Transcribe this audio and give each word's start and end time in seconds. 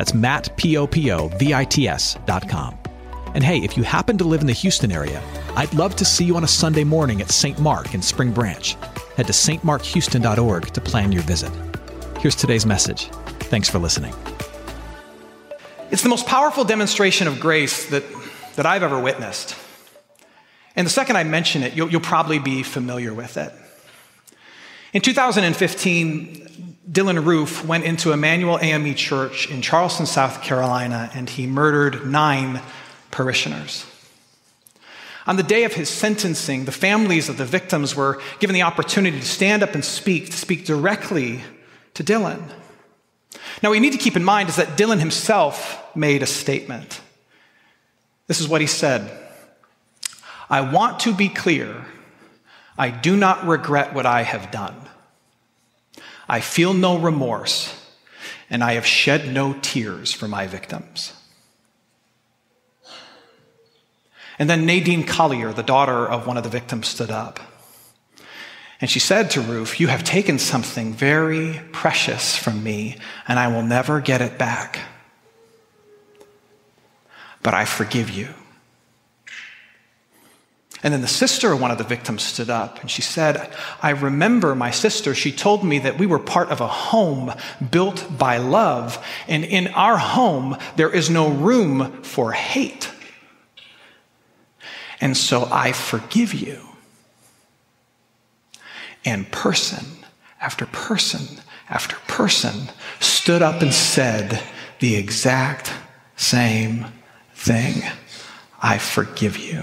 That's 0.00 0.14
Matt, 0.14 0.56
P-O-P-O-V-I-T-S 0.56 2.16
dot 2.24 2.48
com. 2.48 2.78
And 3.34 3.44
hey, 3.44 3.58
if 3.58 3.76
you 3.76 3.82
happen 3.82 4.16
to 4.16 4.24
live 4.24 4.40
in 4.40 4.46
the 4.46 4.54
Houston 4.54 4.90
area, 4.90 5.22
I'd 5.56 5.74
love 5.74 5.94
to 5.96 6.06
see 6.06 6.24
you 6.24 6.36
on 6.36 6.44
a 6.44 6.48
Sunday 6.48 6.84
morning 6.84 7.20
at 7.20 7.30
St. 7.30 7.58
Mark 7.58 7.92
in 7.92 8.00
Spring 8.00 8.32
Branch. 8.32 8.78
Head 9.18 9.26
to 9.26 9.34
stmarkhouston.org 9.34 10.68
to 10.68 10.80
plan 10.80 11.12
your 11.12 11.20
visit. 11.24 11.52
Here's 12.18 12.34
today's 12.34 12.64
message. 12.64 13.10
Thanks 13.50 13.68
for 13.68 13.78
listening. 13.78 14.14
It's 15.90 16.02
the 16.02 16.08
most 16.08 16.24
powerful 16.24 16.64
demonstration 16.64 17.28
of 17.28 17.38
grace 17.38 17.90
that, 17.90 18.04
that 18.56 18.64
I've 18.64 18.82
ever 18.82 18.98
witnessed. 18.98 19.54
And 20.76 20.86
the 20.86 20.90
second 20.90 21.16
I 21.16 21.24
mention 21.24 21.62
it, 21.62 21.74
you'll, 21.74 21.90
you'll 21.90 22.00
probably 22.00 22.38
be 22.38 22.62
familiar 22.62 23.12
with 23.12 23.36
it. 23.36 23.52
In 24.94 25.02
2015, 25.02 26.69
Dylann 26.88 27.24
Roof 27.24 27.64
went 27.64 27.84
into 27.84 28.12
Emanuel 28.12 28.58
AME 28.60 28.94
Church 28.94 29.50
in 29.50 29.60
Charleston, 29.60 30.06
South 30.06 30.42
Carolina, 30.42 31.10
and 31.14 31.28
he 31.28 31.46
murdered 31.46 32.06
nine 32.06 32.62
parishioners. 33.10 33.86
On 35.26 35.36
the 35.36 35.42
day 35.42 35.64
of 35.64 35.74
his 35.74 35.90
sentencing, 35.90 36.64
the 36.64 36.72
families 36.72 37.28
of 37.28 37.36
the 37.36 37.44
victims 37.44 37.94
were 37.94 38.20
given 38.38 38.54
the 38.54 38.62
opportunity 38.62 39.20
to 39.20 39.26
stand 39.26 39.62
up 39.62 39.74
and 39.74 39.84
speak, 39.84 40.26
to 40.26 40.36
speak 40.36 40.64
directly 40.64 41.42
to 41.94 42.02
Dylann. 42.02 42.42
Now, 43.62 43.68
what 43.68 43.74
you 43.74 43.80
need 43.80 43.92
to 43.92 43.98
keep 43.98 44.16
in 44.16 44.24
mind 44.24 44.48
is 44.48 44.56
that 44.56 44.78
Dylann 44.78 45.00
himself 45.00 45.94
made 45.94 46.22
a 46.22 46.26
statement. 46.26 47.00
This 48.26 48.40
is 48.40 48.48
what 48.48 48.60
he 48.60 48.66
said 48.66 49.10
I 50.48 50.62
want 50.62 51.00
to 51.00 51.14
be 51.14 51.28
clear. 51.28 51.84
I 52.78 52.90
do 52.90 53.16
not 53.16 53.46
regret 53.46 53.92
what 53.92 54.06
I 54.06 54.22
have 54.22 54.50
done. 54.50 54.74
I 56.30 56.38
feel 56.38 56.74
no 56.74 56.96
remorse, 56.96 57.74
and 58.48 58.62
I 58.62 58.74
have 58.74 58.86
shed 58.86 59.34
no 59.34 59.52
tears 59.52 60.12
for 60.12 60.28
my 60.28 60.46
victims. 60.46 61.12
And 64.38 64.48
then 64.48 64.64
Nadine 64.64 65.04
Collier, 65.04 65.52
the 65.52 65.64
daughter 65.64 66.08
of 66.08 66.28
one 66.28 66.36
of 66.36 66.44
the 66.44 66.48
victims, 66.48 66.86
stood 66.86 67.10
up. 67.10 67.40
And 68.80 68.88
she 68.88 69.00
said 69.00 69.32
to 69.32 69.40
Roof, 69.40 69.80
You 69.80 69.88
have 69.88 70.04
taken 70.04 70.38
something 70.38 70.92
very 70.92 71.60
precious 71.72 72.36
from 72.36 72.62
me, 72.62 72.96
and 73.26 73.36
I 73.40 73.48
will 73.48 73.64
never 73.64 74.00
get 74.00 74.22
it 74.22 74.38
back. 74.38 74.78
But 77.42 77.54
I 77.54 77.64
forgive 77.64 78.08
you. 78.08 78.28
And 80.82 80.94
then 80.94 81.02
the 81.02 81.08
sister 81.08 81.52
of 81.52 81.60
one 81.60 81.70
of 81.70 81.78
the 81.78 81.84
victims 81.84 82.22
stood 82.22 82.48
up 82.48 82.80
and 82.80 82.90
she 82.90 83.02
said, 83.02 83.52
I 83.82 83.90
remember 83.90 84.54
my 84.54 84.70
sister. 84.70 85.14
She 85.14 85.30
told 85.30 85.62
me 85.62 85.78
that 85.80 85.98
we 85.98 86.06
were 86.06 86.18
part 86.18 86.48
of 86.48 86.60
a 86.60 86.66
home 86.66 87.32
built 87.70 88.06
by 88.16 88.38
love. 88.38 89.04
And 89.28 89.44
in 89.44 89.68
our 89.68 89.98
home, 89.98 90.56
there 90.76 90.90
is 90.90 91.10
no 91.10 91.28
room 91.28 92.02
for 92.02 92.32
hate. 92.32 92.90
And 95.02 95.16
so 95.16 95.48
I 95.50 95.72
forgive 95.72 96.32
you. 96.32 96.60
And 99.04 99.30
person 99.30 99.84
after 100.40 100.66
person 100.66 101.42
after 101.68 101.96
person 102.08 102.70
stood 102.98 103.42
up 103.42 103.62
and 103.62 103.72
said 103.72 104.42
the 104.80 104.96
exact 104.96 105.72
same 106.16 106.86
thing 107.34 107.82
I 108.60 108.78
forgive 108.78 109.38
you. 109.38 109.62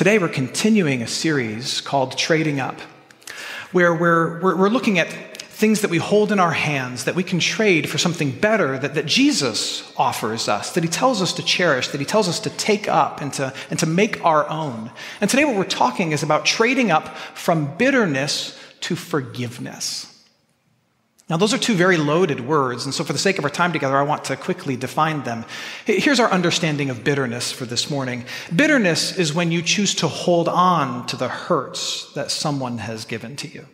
Today, 0.00 0.16
we're 0.16 0.28
continuing 0.28 1.02
a 1.02 1.06
series 1.06 1.82
called 1.82 2.16
Trading 2.16 2.58
Up, 2.58 2.80
where 3.70 3.94
we're, 3.94 4.40
we're, 4.40 4.56
we're, 4.56 4.70
looking 4.70 4.98
at 4.98 5.12
things 5.12 5.82
that 5.82 5.90
we 5.90 5.98
hold 5.98 6.32
in 6.32 6.40
our 6.40 6.52
hands 6.52 7.04
that 7.04 7.14
we 7.14 7.22
can 7.22 7.38
trade 7.38 7.86
for 7.86 7.98
something 7.98 8.30
better 8.30 8.78
that, 8.78 8.94
that 8.94 9.04
Jesus 9.04 9.92
offers 9.98 10.48
us, 10.48 10.72
that 10.72 10.82
he 10.82 10.88
tells 10.88 11.20
us 11.20 11.34
to 11.34 11.42
cherish, 11.42 11.88
that 11.88 12.00
he 12.00 12.06
tells 12.06 12.30
us 12.30 12.40
to 12.40 12.48
take 12.48 12.88
up 12.88 13.20
and 13.20 13.30
to, 13.34 13.52
and 13.68 13.78
to 13.78 13.84
make 13.84 14.24
our 14.24 14.48
own. 14.48 14.90
And 15.20 15.28
today, 15.28 15.44
what 15.44 15.56
we're 15.56 15.64
talking 15.64 16.12
is 16.12 16.22
about 16.22 16.46
trading 16.46 16.90
up 16.90 17.14
from 17.34 17.76
bitterness 17.76 18.58
to 18.80 18.96
forgiveness. 18.96 20.09
Now, 21.30 21.36
those 21.36 21.54
are 21.54 21.58
two 21.58 21.74
very 21.74 21.96
loaded 21.96 22.40
words, 22.40 22.84
and 22.84 22.92
so 22.92 23.04
for 23.04 23.12
the 23.12 23.18
sake 23.18 23.38
of 23.38 23.44
our 23.44 23.50
time 23.50 23.72
together, 23.72 23.96
I 23.96 24.02
want 24.02 24.24
to 24.24 24.36
quickly 24.36 24.76
define 24.76 25.22
them. 25.22 25.44
Here's 25.86 26.18
our 26.18 26.28
understanding 26.28 26.90
of 26.90 27.04
bitterness 27.04 27.52
for 27.52 27.64
this 27.64 27.88
morning 27.88 28.24
bitterness 28.54 29.16
is 29.16 29.32
when 29.32 29.52
you 29.52 29.62
choose 29.62 29.94
to 29.96 30.08
hold 30.08 30.48
on 30.48 31.06
to 31.06 31.16
the 31.16 31.28
hurts 31.28 32.12
that 32.14 32.32
someone 32.32 32.78
has 32.78 33.04
given 33.04 33.36
to 33.36 33.48
you. 33.48 33.68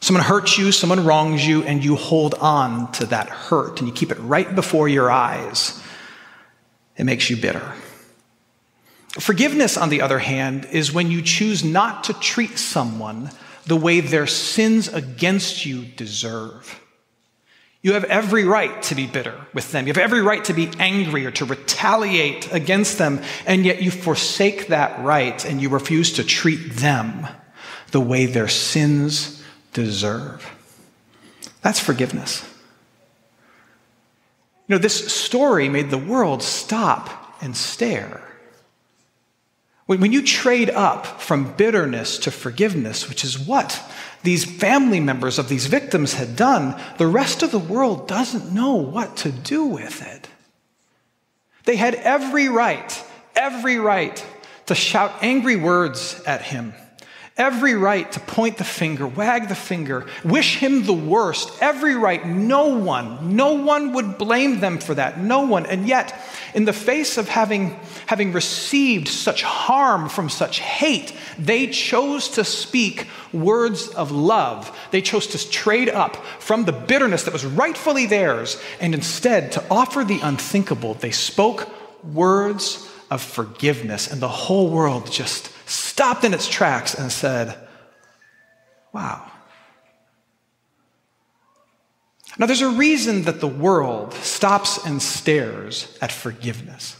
Someone 0.00 0.22
hurts 0.22 0.58
you, 0.58 0.70
someone 0.70 1.06
wrongs 1.06 1.46
you, 1.46 1.62
and 1.62 1.82
you 1.82 1.96
hold 1.96 2.34
on 2.34 2.92
to 2.92 3.06
that 3.06 3.30
hurt 3.30 3.80
and 3.80 3.88
you 3.88 3.94
keep 3.94 4.12
it 4.12 4.18
right 4.18 4.54
before 4.54 4.86
your 4.86 5.10
eyes. 5.10 5.82
It 6.98 7.04
makes 7.04 7.30
you 7.30 7.36
bitter. 7.38 7.72
Forgiveness, 9.18 9.78
on 9.78 9.88
the 9.88 10.02
other 10.02 10.18
hand, 10.18 10.68
is 10.70 10.92
when 10.92 11.10
you 11.10 11.22
choose 11.22 11.64
not 11.64 12.04
to 12.04 12.12
treat 12.12 12.58
someone 12.58 13.30
the 13.68 13.76
way 13.76 14.00
their 14.00 14.26
sins 14.26 14.88
against 14.88 15.64
you 15.66 15.84
deserve. 15.84 16.80
You 17.82 17.92
have 17.92 18.04
every 18.04 18.44
right 18.44 18.82
to 18.84 18.94
be 18.94 19.06
bitter 19.06 19.38
with 19.54 19.70
them. 19.70 19.86
You 19.86 19.92
have 19.92 20.02
every 20.02 20.22
right 20.22 20.42
to 20.46 20.54
be 20.54 20.70
angry 20.78 21.26
or 21.26 21.30
to 21.32 21.44
retaliate 21.44 22.52
against 22.52 22.98
them, 22.98 23.22
and 23.46 23.64
yet 23.64 23.82
you 23.82 23.90
forsake 23.90 24.68
that 24.68 25.04
right 25.04 25.44
and 25.44 25.60
you 25.60 25.68
refuse 25.68 26.14
to 26.14 26.24
treat 26.24 26.72
them 26.72 27.26
the 27.92 28.00
way 28.00 28.26
their 28.26 28.48
sins 28.48 29.42
deserve. 29.74 30.50
That's 31.62 31.78
forgiveness. 31.78 32.42
You 34.66 34.74
know, 34.74 34.78
this 34.78 35.12
story 35.14 35.68
made 35.68 35.90
the 35.90 35.98
world 35.98 36.42
stop 36.42 37.36
and 37.40 37.56
stare. 37.56 38.27
When 39.88 40.12
you 40.12 40.22
trade 40.22 40.68
up 40.68 41.06
from 41.06 41.54
bitterness 41.54 42.18
to 42.18 42.30
forgiveness, 42.30 43.08
which 43.08 43.24
is 43.24 43.38
what 43.38 43.82
these 44.22 44.44
family 44.44 45.00
members 45.00 45.38
of 45.38 45.48
these 45.48 45.64
victims 45.64 46.12
had 46.12 46.36
done, 46.36 46.78
the 46.98 47.06
rest 47.06 47.42
of 47.42 47.52
the 47.52 47.58
world 47.58 48.06
doesn't 48.06 48.52
know 48.52 48.74
what 48.74 49.16
to 49.18 49.32
do 49.32 49.64
with 49.64 50.06
it. 50.06 50.28
They 51.64 51.76
had 51.76 51.94
every 51.94 52.50
right, 52.50 53.02
every 53.34 53.78
right 53.78 54.22
to 54.66 54.74
shout 54.74 55.10
angry 55.22 55.56
words 55.56 56.22
at 56.26 56.42
him 56.42 56.74
every 57.38 57.74
right 57.74 58.10
to 58.12 58.20
point 58.20 58.58
the 58.58 58.64
finger, 58.64 59.06
wag 59.06 59.48
the 59.48 59.54
finger, 59.54 60.04
wish 60.24 60.56
him 60.56 60.84
the 60.84 60.92
worst, 60.92 61.50
every 61.62 61.94
right. 61.94 62.26
No 62.26 62.76
one, 62.76 63.36
no 63.36 63.54
one 63.54 63.92
would 63.92 64.18
blame 64.18 64.60
them 64.60 64.78
for 64.78 64.94
that. 64.94 65.20
No 65.20 65.42
one. 65.42 65.64
And 65.64 65.86
yet, 65.86 66.20
in 66.52 66.64
the 66.64 66.72
face 66.72 67.16
of 67.16 67.28
having, 67.28 67.78
having 68.06 68.32
received 68.32 69.08
such 69.08 69.42
harm 69.42 70.08
from 70.08 70.28
such 70.28 70.58
hate, 70.58 71.14
they 71.38 71.68
chose 71.68 72.28
to 72.30 72.44
speak 72.44 73.06
words 73.32 73.88
of 73.88 74.10
love. 74.10 74.76
They 74.90 75.00
chose 75.00 75.28
to 75.28 75.50
trade 75.50 75.88
up 75.88 76.16
from 76.40 76.64
the 76.64 76.72
bitterness 76.72 77.22
that 77.22 77.32
was 77.32 77.46
rightfully 77.46 78.06
theirs 78.06 78.60
and 78.80 78.94
instead 78.94 79.52
to 79.52 79.64
offer 79.70 80.02
the 80.02 80.20
unthinkable. 80.20 80.94
They 80.94 81.12
spoke 81.12 81.68
words 82.04 82.84
of 83.10 83.22
forgiveness, 83.22 84.10
and 84.10 84.20
the 84.20 84.28
whole 84.28 84.70
world 84.70 85.10
just 85.10 85.50
stopped 85.68 86.24
in 86.24 86.34
its 86.34 86.48
tracks 86.48 86.94
and 86.94 87.12
said, 87.12 87.56
Wow. 88.92 89.30
Now, 92.38 92.46
there's 92.46 92.62
a 92.62 92.70
reason 92.70 93.22
that 93.22 93.40
the 93.40 93.48
world 93.48 94.14
stops 94.14 94.84
and 94.84 95.02
stares 95.02 95.98
at 96.00 96.12
forgiveness. 96.12 96.96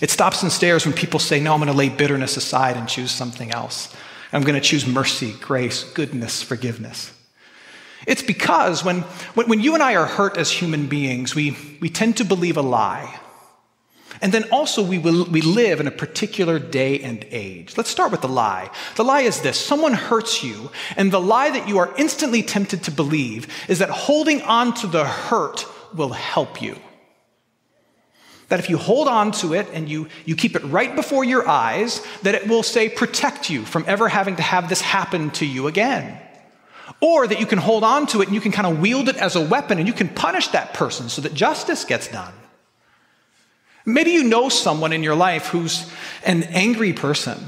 It 0.00 0.10
stops 0.10 0.42
and 0.42 0.52
stares 0.52 0.84
when 0.84 0.94
people 0.94 1.18
say, 1.18 1.40
No, 1.40 1.52
I'm 1.52 1.60
going 1.60 1.72
to 1.72 1.76
lay 1.76 1.88
bitterness 1.88 2.36
aside 2.36 2.76
and 2.76 2.88
choose 2.88 3.10
something 3.10 3.50
else. 3.50 3.94
I'm 4.32 4.42
going 4.42 4.54
to 4.54 4.60
choose 4.60 4.86
mercy, 4.86 5.34
grace, 5.40 5.84
goodness, 5.84 6.42
forgiveness. 6.42 7.12
It's 8.06 8.22
because 8.22 8.84
when, 8.84 9.00
when, 9.34 9.60
you 9.60 9.74
and 9.74 9.82
I 9.82 9.96
are 9.96 10.06
hurt 10.06 10.36
as 10.36 10.50
human 10.50 10.86
beings, 10.86 11.34
we, 11.34 11.56
we 11.80 11.88
tend 11.88 12.18
to 12.18 12.24
believe 12.24 12.56
a 12.56 12.62
lie. 12.62 13.18
And 14.20 14.32
then 14.32 14.44
also, 14.50 14.82
we, 14.82 14.98
will, 14.98 15.24
we 15.24 15.40
live 15.40 15.80
in 15.80 15.86
a 15.86 15.90
particular 15.90 16.58
day 16.58 17.00
and 17.00 17.24
age. 17.30 17.76
Let's 17.76 17.90
start 17.90 18.10
with 18.10 18.22
the 18.22 18.28
lie. 18.28 18.70
The 18.96 19.04
lie 19.04 19.22
is 19.22 19.40
this 19.40 19.58
someone 19.58 19.94
hurts 19.94 20.42
you, 20.42 20.70
and 20.96 21.12
the 21.12 21.20
lie 21.20 21.50
that 21.50 21.68
you 21.68 21.78
are 21.78 21.94
instantly 21.96 22.42
tempted 22.42 22.84
to 22.84 22.90
believe 22.90 23.48
is 23.68 23.78
that 23.80 23.90
holding 23.90 24.42
on 24.42 24.74
to 24.74 24.86
the 24.86 25.04
hurt 25.04 25.66
will 25.94 26.10
help 26.10 26.62
you. 26.62 26.76
That 28.48 28.60
if 28.60 28.70
you 28.70 28.78
hold 28.78 29.08
on 29.08 29.32
to 29.32 29.54
it 29.54 29.68
and 29.72 29.88
you, 29.88 30.08
you 30.24 30.36
keep 30.36 30.54
it 30.54 30.62
right 30.64 30.94
before 30.94 31.24
your 31.24 31.48
eyes, 31.48 32.06
that 32.22 32.36
it 32.36 32.46
will 32.46 32.62
say 32.62 32.88
protect 32.88 33.50
you 33.50 33.64
from 33.64 33.84
ever 33.88 34.08
having 34.08 34.36
to 34.36 34.42
have 34.42 34.68
this 34.68 34.80
happen 34.80 35.30
to 35.32 35.46
you 35.46 35.66
again. 35.66 36.20
Or 37.00 37.26
that 37.26 37.40
you 37.40 37.46
can 37.46 37.58
hold 37.58 37.82
on 37.82 38.06
to 38.08 38.22
it 38.22 38.28
and 38.28 38.34
you 38.34 38.40
can 38.40 38.52
kind 38.52 38.66
of 38.66 38.80
wield 38.80 39.08
it 39.08 39.16
as 39.16 39.34
a 39.34 39.44
weapon 39.44 39.78
and 39.78 39.88
you 39.88 39.92
can 39.92 40.08
punish 40.08 40.48
that 40.48 40.74
person 40.74 41.08
so 41.08 41.22
that 41.22 41.34
justice 41.34 41.84
gets 41.84 42.06
done. 42.06 42.32
Maybe 43.86 44.10
you 44.10 44.24
know 44.24 44.48
someone 44.48 44.92
in 44.92 45.04
your 45.04 45.14
life 45.14 45.46
who's 45.46 45.90
an 46.24 46.42
angry 46.42 46.92
person. 46.92 47.38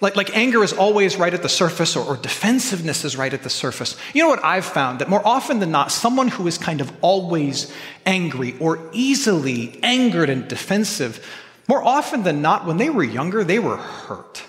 Like, 0.00 0.16
like 0.16 0.36
anger 0.36 0.62
is 0.64 0.72
always 0.72 1.16
right 1.16 1.32
at 1.32 1.42
the 1.42 1.48
surface, 1.48 1.96
or, 1.96 2.04
or 2.04 2.16
defensiveness 2.16 3.04
is 3.04 3.16
right 3.16 3.32
at 3.32 3.44
the 3.44 3.48
surface. 3.48 3.96
You 4.12 4.24
know 4.24 4.28
what 4.28 4.44
I've 4.44 4.64
found? 4.64 4.98
That 4.98 5.08
more 5.08 5.26
often 5.26 5.60
than 5.60 5.70
not, 5.70 5.92
someone 5.92 6.28
who 6.28 6.46
is 6.48 6.58
kind 6.58 6.80
of 6.80 6.92
always 7.00 7.72
angry 8.04 8.56
or 8.58 8.90
easily 8.92 9.78
angered 9.82 10.28
and 10.28 10.46
defensive, 10.48 11.24
more 11.68 11.82
often 11.82 12.24
than 12.24 12.42
not, 12.42 12.66
when 12.66 12.76
they 12.76 12.90
were 12.90 13.04
younger, 13.04 13.44
they 13.44 13.60
were 13.60 13.76
hurt. 13.76 14.42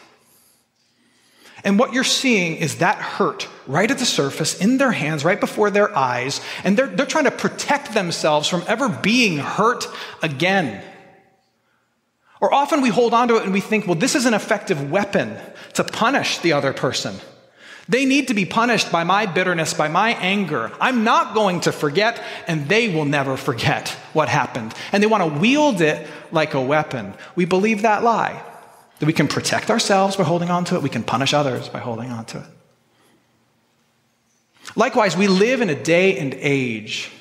And 1.66 1.80
what 1.80 1.94
you're 1.94 2.04
seeing 2.04 2.58
is 2.58 2.76
that 2.76 3.00
hurt 3.00 3.50
right 3.66 3.90
at 3.90 3.98
the 3.98 4.06
surface, 4.06 4.62
in 4.62 4.78
their 4.78 4.92
hands, 4.92 5.26
right 5.26 5.40
before 5.40 5.72
their 5.72 5.96
eyes, 5.98 6.40
and 6.64 6.78
they're, 6.78 6.88
they're 6.88 7.08
trying 7.08 7.24
to 7.26 7.32
protect 7.32 7.96
themselves 7.96 8.48
from 8.48 8.64
ever 8.68 8.88
being 8.88 9.40
hurt 9.40 9.88
again. 10.22 10.84
Or 12.40 12.54
often 12.54 12.82
we 12.82 12.90
hold 12.90 13.16
on 13.16 13.30
to 13.30 13.38
it 13.38 13.44
and 13.44 13.52
we 13.52 13.62
think, 13.62 13.88
well, 13.88 13.96
this 13.96 14.14
is 14.14 14.28
an 14.28 14.36
effective 14.36 14.92
weapon 14.92 15.36
to 15.74 15.84
punish 15.84 16.38
the 16.40 16.54
other 16.54 16.72
person. 16.72 17.16
They 17.90 18.06
need 18.06 18.28
to 18.28 18.36
be 18.36 18.46
punished 18.46 18.92
by 18.92 19.04
my 19.04 19.26
bitterness, 19.26 19.74
by 19.74 19.88
my 19.88 20.12
anger. 20.16 20.72
I'm 20.80 21.04
not 21.04 21.34
going 21.34 21.62
to 21.62 21.72
forget, 21.72 22.22
and 22.48 22.68
they 22.68 22.94
will 22.94 23.06
never 23.06 23.38
forget 23.38 23.90
what 24.14 24.30
happened. 24.30 24.74
And 24.92 25.02
they 25.02 25.08
want 25.08 25.24
to 25.24 25.40
wield 25.40 25.82
it 25.82 26.08
like 26.32 26.54
a 26.54 26.62
weapon. 26.62 27.16
We 27.36 27.46
believe 27.46 27.82
that 27.82 28.04
lie. 28.04 28.44
That 29.00 29.06
we 29.06 29.14
can 29.14 29.28
protect 29.28 29.70
ourselves 29.70 30.16
by 30.16 30.24
holding 30.24 30.50
on 30.50 30.66
to 30.66 30.76
it, 30.76 30.82
we 30.82 30.90
can 30.90 31.04
punish 31.04 31.34
others 31.34 31.68
by 31.68 31.80
holding 31.80 32.12
on 32.12 32.26
to 32.26 32.40
it. 32.40 32.46
Likewise, 34.76 35.16
we 35.16 35.28
live 35.28 35.62
in 35.62 35.70
a 35.70 35.76
day 35.76 36.18
and 36.18 36.34
age 36.34 37.12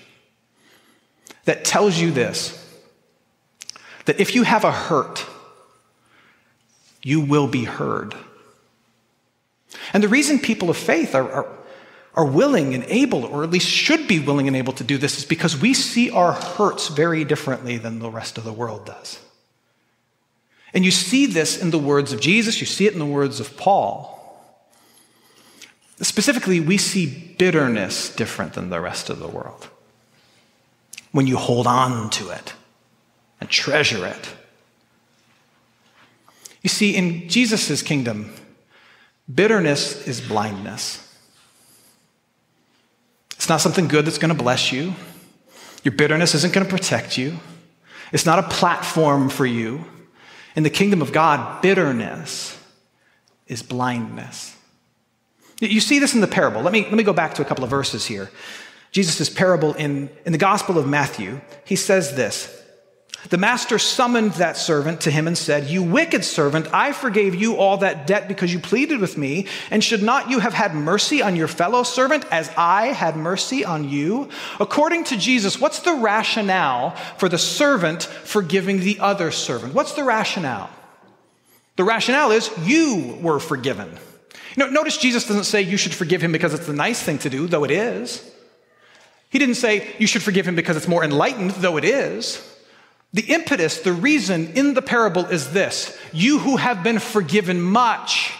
that 1.44 1.65
tells 1.65 1.99
you 1.99 2.11
this 2.11 2.61
that 4.06 4.21
if 4.21 4.35
you 4.35 4.43
have 4.43 4.65
a 4.65 4.73
hurt, 4.73 5.25
you 7.03 7.21
will 7.21 7.49
be 7.49 7.65
heard. 7.65 8.15
And 9.93 10.03
the 10.03 10.09
reason 10.09 10.38
people 10.38 10.70
of 10.70 10.77
faith 10.77 11.15
are, 11.15 11.31
are, 11.31 11.49
are, 12.15 12.27
willing 12.27 12.75
and 12.75 12.85
able, 12.85 13.25
or 13.25 13.44
at 13.44 13.50
least 13.50 13.69
should 13.69 14.06
be 14.06 14.20
willing 14.20 14.47
and 14.47 14.56
able 14.56 14.73
to 14.75 14.85
do 14.85 14.99
this, 14.99 15.19
is 15.19 15.25
because 15.25 15.59
we 15.59 15.75
see 15.75 16.11
our 16.11 16.32
hurts 16.32 16.88
very 16.88 17.25
differently 17.25 17.79
than 17.79 17.99
the 17.99 18.11
rest 18.11 18.38
of 18.38 18.44
the 18.44 18.53
world 18.53 18.87
does. 18.87 19.19
And 20.75 20.85
you 20.85 20.91
see 20.91 21.26
this 21.26 21.56
in 21.56 21.71
the 21.71 21.79
words 21.79 22.12
of 22.12 22.21
Jesus, 22.21 22.61
you 22.61 22.67
see 22.67 22.87
it 22.87 22.93
in 22.93 22.99
the 22.99 23.06
words 23.06 23.38
of 23.38 23.56
Paul. 23.56 24.11
Specifically, 26.00 26.59
we 26.59 26.76
see 26.76 27.35
bitterness 27.38 28.15
different 28.15 28.55
than 28.55 28.71
the 28.71 28.81
rest 28.81 29.09
of 29.09 29.21
the 29.21 29.29
world. 29.29 29.69
When 31.12 31.29
you 31.29 31.37
hold 31.37 31.69
on 31.69 32.11
to 32.11 32.31
it 32.31 32.55
and 33.41 33.49
treasure 33.49 34.05
it. 34.05 34.29
You 36.62 36.69
see, 36.69 36.97
in 36.97 37.29
Jesus' 37.29 37.81
kingdom, 37.82 38.35
bitterness 39.32 40.09
is 40.09 40.20
blindness. 40.20 41.00
It's 43.37 43.49
not 43.49 43.61
something 43.61 43.87
good 43.87 44.06
that's 44.06 44.19
going 44.19 44.35
to 44.35 44.43
bless 44.43 44.73
you. 44.73 44.94
Your 45.85 45.93
bitterness 45.93 46.35
isn't 46.35 46.53
going 46.53 46.67
to 46.67 46.70
protect 46.70 47.17
you. 47.17 47.38
It's 48.11 48.27
not 48.27 48.38
a 48.38 48.44
platform 48.44 49.29
for 49.29 49.47
you. 49.47 49.85
In 50.56 50.62
the 50.62 50.71
kingdom 50.71 51.03
of 51.03 51.12
God, 51.12 51.62
bitterness 51.62 52.59
is 53.47 53.62
blindness. 53.62 54.56
You 55.61 55.81
see 55.81 55.99
this 55.99 56.15
in 56.15 56.21
the 56.21 56.27
parable. 56.27 56.62
Let 56.62 56.73
me, 56.73 56.83
let 56.83 56.95
me 56.95 57.03
go 57.03 57.12
back 57.12 57.35
to 57.35 57.43
a 57.43 57.45
couple 57.45 57.65
of 57.65 57.71
verses 57.71 58.06
here. 58.06 58.31
Jesus' 58.91 59.29
parable 59.29 59.75
in, 59.75 60.11
in 60.25 60.33
the 60.33 60.39
Gospel 60.39 60.79
of 60.79 60.87
Matthew, 60.87 61.41
he 61.65 61.77
says 61.77 62.15
this 62.15 62.64
the 63.31 63.38
master 63.38 63.79
summoned 63.79 64.32
that 64.35 64.56
servant 64.56 65.00
to 65.03 65.11
him 65.11 65.26
and 65.26 65.37
said, 65.37 65.69
You 65.71 65.82
wicked 65.82 66.25
servant, 66.25 66.73
I 66.73 66.93
forgave 66.93 67.35
you 67.35 67.56
all 67.56 67.79
that 67.79 68.06
debt 68.06 68.29
because 68.29 68.53
you 68.53 68.59
pleaded 68.59 69.00
with 69.00 69.17
me. 69.17 69.47
And 69.71 69.82
should 69.82 70.03
not 70.03 70.31
you 70.31 70.41
have 70.41 70.53
had 70.53 70.75
mercy 70.75 71.23
on 71.23 71.35
your 71.35 71.49
fellow 71.49 71.82
servant 71.82 72.26
as 72.31 72.50
I 72.56 72.88
had 72.88 73.17
mercy 73.17 73.65
on 73.65 73.88
you? 73.88 74.29
According 74.61 75.05
to 75.05 75.17
Jesus, 75.17 75.61
what's 75.61 75.81
the 75.81 75.94
rationale 75.94 76.91
for 77.17 77.29
the 77.29 77.38
servant 77.38 78.03
forgiving 78.03 78.81
the 78.81 79.00
other 79.00 79.31
servant? 79.31 79.75
What's 79.75 79.94
the 79.94 80.05
rationale? 80.05 80.70
The 81.77 81.85
rationale 81.85 82.31
is 82.31 82.50
you 82.62 83.19
were 83.20 83.41
forgiven. 83.41 83.99
Notice 84.56 84.99
Jesus 84.99 85.27
doesn't 85.27 85.44
say 85.44 85.62
you 85.62 85.77
should 85.77 85.94
forgive 85.94 86.23
him 86.23 86.31
because 86.31 86.55
it's 86.55 86.67
the 86.67 86.73
nice 86.73 87.03
thing 87.03 87.19
to 87.19 87.31
do, 87.31 87.49
though 87.49 87.65
it 87.65 87.70
is. 87.70 88.31
He 89.31 89.41
didn't 89.41 89.56
say 89.56 89.93
you 89.99 90.06
should 90.06 90.23
forgive 90.23 90.47
him 90.47 90.55
because 90.55 90.77
it's 90.77 90.87
more 90.87 91.03
enlightened, 91.03 91.53
though 91.53 91.77
it 91.77 91.85
is. 91.85 92.54
The 93.15 93.23
impetus, 93.23 93.79
the 93.79 93.93
reason 93.93 94.53
in 94.55 94.75
the 94.75 94.83
parable 94.83 95.27
is 95.27 95.53
this 95.53 95.97
you 96.13 96.41
who 96.41 96.57
have 96.57 96.83
been 96.83 96.99
forgiven 96.99 97.63
much, 97.63 98.33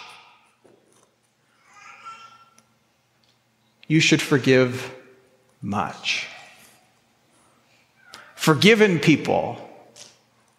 you 3.87 4.01
should 4.01 4.21
forgive 4.21 4.93
much. 5.63 6.27
Forgiven 8.35 8.99
people 8.99 9.57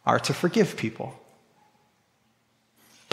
are 0.05 0.19
to 0.19 0.33
forgive 0.33 0.77
people. 0.77 1.13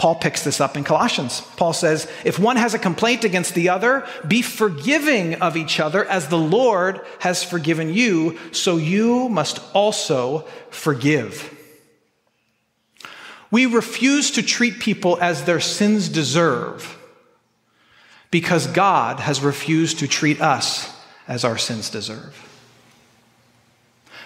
Paul 0.03 0.15
picks 0.15 0.43
this 0.43 0.59
up 0.59 0.75
in 0.75 0.83
Colossians. 0.83 1.39
Paul 1.55 1.71
says, 1.71 2.11
If 2.25 2.37
one 2.37 2.57
has 2.57 2.73
a 2.73 2.77
complaint 2.77 3.23
against 3.23 3.55
the 3.55 3.69
other, 3.69 4.05
be 4.27 4.41
forgiving 4.41 5.35
of 5.35 5.55
each 5.55 5.79
other 5.79 6.03
as 6.03 6.27
the 6.27 6.37
Lord 6.37 6.99
has 7.19 7.41
forgiven 7.41 7.93
you, 7.93 8.37
so 8.51 8.75
you 8.75 9.29
must 9.29 9.61
also 9.73 10.39
forgive. 10.71 11.57
We 13.49 13.65
refuse 13.65 14.31
to 14.31 14.43
treat 14.43 14.81
people 14.81 15.17
as 15.21 15.45
their 15.45 15.61
sins 15.61 16.09
deserve 16.09 16.97
because 18.29 18.67
God 18.67 19.21
has 19.21 19.39
refused 19.39 19.99
to 19.99 20.07
treat 20.09 20.41
us 20.41 20.93
as 21.29 21.45
our 21.45 21.57
sins 21.57 21.89
deserve. 21.89 22.35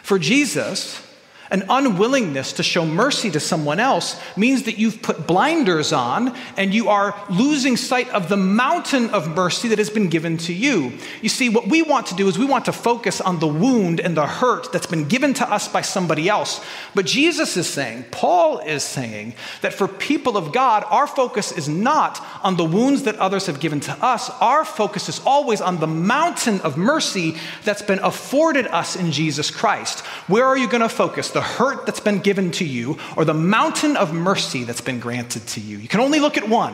For 0.02 0.18
Jesus, 0.18 1.07
an 1.52 1.64
unwillingness 1.70 2.54
to 2.54 2.64
show 2.64 2.86
mercy 2.86 3.30
to 3.32 3.40
someone 3.40 3.80
else 3.80 4.20
means 4.36 4.64
that 4.64 4.78
you've 4.78 5.02
put 5.02 5.28
blinders 5.28 5.94
on 5.94 6.36
and 6.58 6.74
you 6.74 6.90
are 6.90 7.20
losing 7.30 7.78
sight 7.78 8.10
of 8.10 8.30
the 8.30 8.38
mountain 8.38 9.10
of 9.12 9.36
mercy 9.36 9.68
that 9.70 9.78
has 9.78 9.90
been 9.90 10.10
given 10.10 10.38
to 10.38 10.54
you. 10.54 10.94
You 11.22 11.30
see, 11.30 11.50
what 11.50 11.68
we 11.68 11.82
want 11.82 12.08
to 12.08 12.16
do 12.16 12.28
is 12.28 12.38
we 12.38 12.46
want 12.46 12.66
to 12.66 12.74
focus 12.74 13.22
on 13.22 13.40
the 13.40 13.48
wound 13.48 14.00
and 14.00 14.16
the 14.16 14.26
hurt 14.26 14.72
that's 14.72 14.88
been 14.88 15.08
given 15.08 15.34
to 15.36 15.52
us 15.52 15.68
by 15.68 15.82
somebody 15.82 16.30
else. 16.30 16.64
But 16.94 17.06
Jesus 17.06 17.58
is 17.58 17.68
saying, 17.68 18.06
Paul 18.12 18.60
is 18.60 18.84
saying, 18.84 19.36
that 19.62 19.74
for 19.74 19.88
people 19.88 20.38
of 20.38 20.52
God, 20.52 20.84
our 20.90 21.08
focus 21.08 21.52
is 21.52 21.68
not 21.68 22.24
on 22.44 22.58
the 22.58 22.66
wounds 22.66 23.04
that 23.04 23.16
others 23.18 23.46
have 23.48 23.60
given 23.60 23.80
to 23.82 23.92
us. 24.04 24.30
Our 24.42 24.66
focus 24.66 25.10
is 25.10 25.22
always 25.26 25.62
on 25.62 25.80
the 25.80 25.88
mountain 25.88 26.62
of 26.62 26.78
mercy 26.78 27.36
that's 27.64 27.82
been 27.82 28.00
afforded 28.00 28.68
us 28.68 28.96
in 28.96 29.12
Jesus 29.12 29.52
Christ. 29.52 30.00
Where 30.28 30.46
are 30.46 30.58
you 30.58 30.68
going 30.68 30.82
to 30.82 30.90
focus? 30.90 31.32
The 31.38 31.44
hurt 31.44 31.86
that's 31.86 32.00
been 32.00 32.18
given 32.18 32.50
to 32.50 32.66
you 32.66 32.98
or 33.16 33.24
the 33.24 33.32
mountain 33.32 33.96
of 33.96 34.12
mercy 34.12 34.64
that's 34.64 34.82
been 34.82 35.00
granted 35.00 35.46
to 35.46 35.62
you. 35.62 35.78
You 35.78 35.88
can 35.88 36.00
only 36.00 36.20
look 36.20 36.36
at 36.36 36.50
one. 36.50 36.74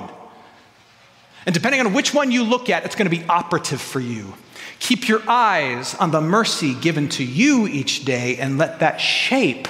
And 1.46 1.54
depending 1.54 1.82
on 1.82 1.92
which 1.92 2.14
one 2.14 2.32
you 2.32 2.46
look 2.46 2.70
at, 2.70 2.86
it's 2.86 2.96
going 2.96 3.12
to 3.12 3.18
be 3.18 3.26
operative 3.28 3.82
for 3.82 4.00
you. 4.00 4.34
Keep 4.80 5.10
your 5.10 5.22
eyes 5.28 5.96
on 5.96 6.12
the 6.12 6.22
mercy 6.22 6.76
given 6.76 7.10
to 7.10 7.26
you 7.26 7.68
each 7.68 8.06
day 8.06 8.38
and 8.38 8.58
let 8.58 8.80
that 8.80 9.02
shape 9.02 9.68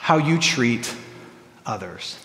how 0.00 0.18
you 0.18 0.38
treat 0.38 0.94
others. 1.64 2.22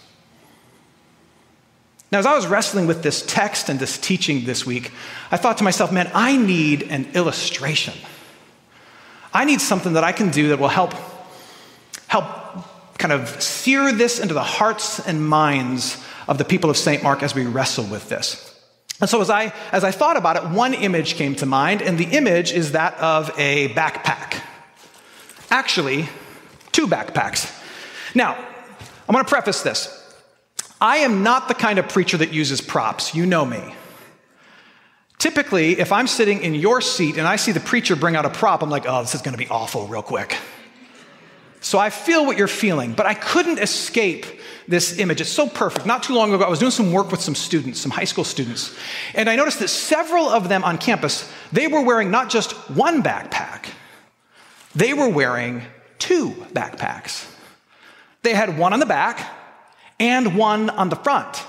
Now, 2.11 2.19
as 2.19 2.25
I 2.25 2.35
was 2.35 2.47
wrestling 2.47 2.85
with 2.85 3.01
this 3.01 3.25
text 3.25 3.69
and 3.69 3.79
this 3.79 3.97
teaching 3.97 4.43
this 4.43 4.65
week, 4.65 4.91
I 5.31 5.37
thought 5.37 5.59
to 5.59 5.63
myself, 5.63 5.89
man, 5.89 6.11
I 6.13 6.35
need 6.35 6.83
an 6.83 7.07
illustration. 7.13 7.93
I 9.33 9.45
need 9.45 9.61
something 9.61 9.93
that 9.93 10.03
I 10.03 10.11
can 10.11 10.31
do 10.31 10.49
that 10.49 10.59
will 10.59 10.67
help 10.67 10.93
help 12.21 12.97
kind 12.97 13.11
of 13.11 13.41
sear 13.41 13.91
this 13.91 14.19
into 14.19 14.33
the 14.33 14.43
hearts 14.43 14.99
and 15.05 15.27
minds 15.27 16.03
of 16.27 16.37
the 16.37 16.45
people 16.45 16.69
of 16.69 16.77
St. 16.77 17.03
Mark 17.03 17.23
as 17.23 17.35
we 17.35 17.45
wrestle 17.45 17.85
with 17.85 18.09
this. 18.09 18.51
And 19.01 19.09
so 19.09 19.21
as 19.21 19.29
I, 19.29 19.53
as 19.71 19.83
I 19.83 19.91
thought 19.91 20.17
about 20.17 20.37
it, 20.37 20.43
one 20.49 20.73
image 20.73 21.15
came 21.15 21.35
to 21.35 21.45
mind, 21.45 21.81
and 21.81 21.97
the 21.97 22.05
image 22.05 22.53
is 22.53 22.71
that 22.71 22.97
of 22.99 23.29
a 23.37 23.69
backpack. 23.69 24.41
Actually, 25.49 26.07
Two 26.75 26.87
backpacks. 26.87 27.49
Now, 28.13 28.33
I'm 28.35 29.13
going 29.13 29.23
to 29.23 29.29
preface 29.29 29.61
this. 29.61 29.87
I 30.81 30.97
am 30.97 31.23
not 31.23 31.47
the 31.47 31.53
kind 31.53 31.79
of 31.79 31.87
preacher 31.87 32.17
that 32.17 32.33
uses 32.33 32.59
props. 32.59 33.15
You 33.15 33.25
know 33.25 33.45
me. 33.45 33.73
Typically, 35.17 35.79
if 35.79 35.93
I'm 35.93 36.05
sitting 36.05 36.41
in 36.41 36.53
your 36.53 36.81
seat 36.81 37.15
and 37.17 37.25
I 37.25 37.37
see 37.37 37.53
the 37.53 37.61
preacher 37.61 37.95
bring 37.95 38.17
out 38.17 38.25
a 38.25 38.29
prop, 38.29 38.61
I'm 38.61 38.69
like, 38.69 38.83
oh, 38.85 38.99
this 38.99 39.15
is 39.15 39.21
going 39.21 39.31
to 39.31 39.37
be 39.37 39.47
awful 39.47 39.87
real 39.87 40.01
quick. 40.01 40.35
So 41.65 41.79
I 41.79 41.89
feel 41.89 42.27
what 42.27 42.37
you're 42.37 42.47
feeling, 42.47 42.93
but 42.93 43.07
I 43.07 43.15
couldn't 43.15 43.57
escape 43.57 44.27
this 44.67 44.99
image. 44.99 45.19
It's 45.19 45.31
so 45.31 45.49
perfect. 45.49 45.87
Not 45.87 46.03
too 46.03 46.13
long 46.13 46.31
ago, 46.31 46.43
I 46.43 46.47
was 46.47 46.59
doing 46.59 46.71
some 46.71 46.91
work 46.91 47.09
with 47.09 47.21
some 47.21 47.33
students, 47.33 47.81
some 47.81 47.89
high 47.89 48.03
school 48.03 48.23
students, 48.23 48.77
and 49.15 49.27
I 49.27 49.35
noticed 49.35 49.57
that 49.61 49.69
several 49.69 50.29
of 50.29 50.47
them 50.47 50.63
on 50.63 50.77
campus, 50.77 51.27
they 51.51 51.65
were 51.65 51.81
wearing 51.81 52.11
not 52.11 52.29
just 52.29 52.51
one 52.69 53.01
backpack, 53.01 53.65
they 54.75 54.93
were 54.93 55.09
wearing 55.09 55.63
two 55.97 56.33
backpacks. 56.53 57.27
They 58.21 58.35
had 58.35 58.59
one 58.59 58.71
on 58.71 58.79
the 58.79 58.85
back 58.85 59.27
and 59.99 60.37
one 60.37 60.69
on 60.69 60.89
the 60.89 60.95
front. 60.95 61.43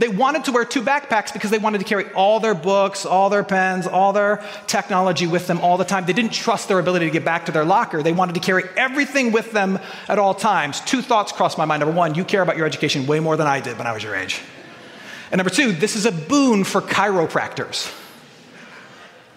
They 0.00 0.08
wanted 0.08 0.44
to 0.46 0.52
wear 0.52 0.64
two 0.64 0.80
backpacks 0.80 1.30
because 1.30 1.50
they 1.50 1.58
wanted 1.58 1.76
to 1.80 1.84
carry 1.84 2.10
all 2.12 2.40
their 2.40 2.54
books, 2.54 3.04
all 3.04 3.28
their 3.28 3.44
pens, 3.44 3.86
all 3.86 4.14
their 4.14 4.42
technology 4.66 5.26
with 5.26 5.46
them 5.46 5.60
all 5.60 5.76
the 5.76 5.84
time. 5.84 6.06
They 6.06 6.14
didn't 6.14 6.32
trust 6.32 6.68
their 6.68 6.78
ability 6.78 7.04
to 7.04 7.10
get 7.10 7.22
back 7.22 7.44
to 7.46 7.52
their 7.52 7.66
locker. 7.66 8.02
They 8.02 8.14
wanted 8.14 8.32
to 8.36 8.40
carry 8.40 8.64
everything 8.78 9.30
with 9.30 9.52
them 9.52 9.78
at 10.08 10.18
all 10.18 10.32
times. 10.32 10.80
Two 10.80 11.02
thoughts 11.02 11.32
crossed 11.32 11.58
my 11.58 11.66
mind. 11.66 11.80
Number 11.80 11.94
one, 11.94 12.14
you 12.14 12.24
care 12.24 12.40
about 12.40 12.56
your 12.56 12.64
education 12.64 13.06
way 13.06 13.20
more 13.20 13.36
than 13.36 13.46
I 13.46 13.60
did 13.60 13.76
when 13.76 13.86
I 13.86 13.92
was 13.92 14.02
your 14.02 14.14
age. 14.14 14.40
And 15.30 15.38
number 15.38 15.50
two, 15.50 15.72
this 15.72 15.96
is 15.96 16.06
a 16.06 16.12
boon 16.12 16.64
for 16.64 16.80
chiropractors. 16.80 17.94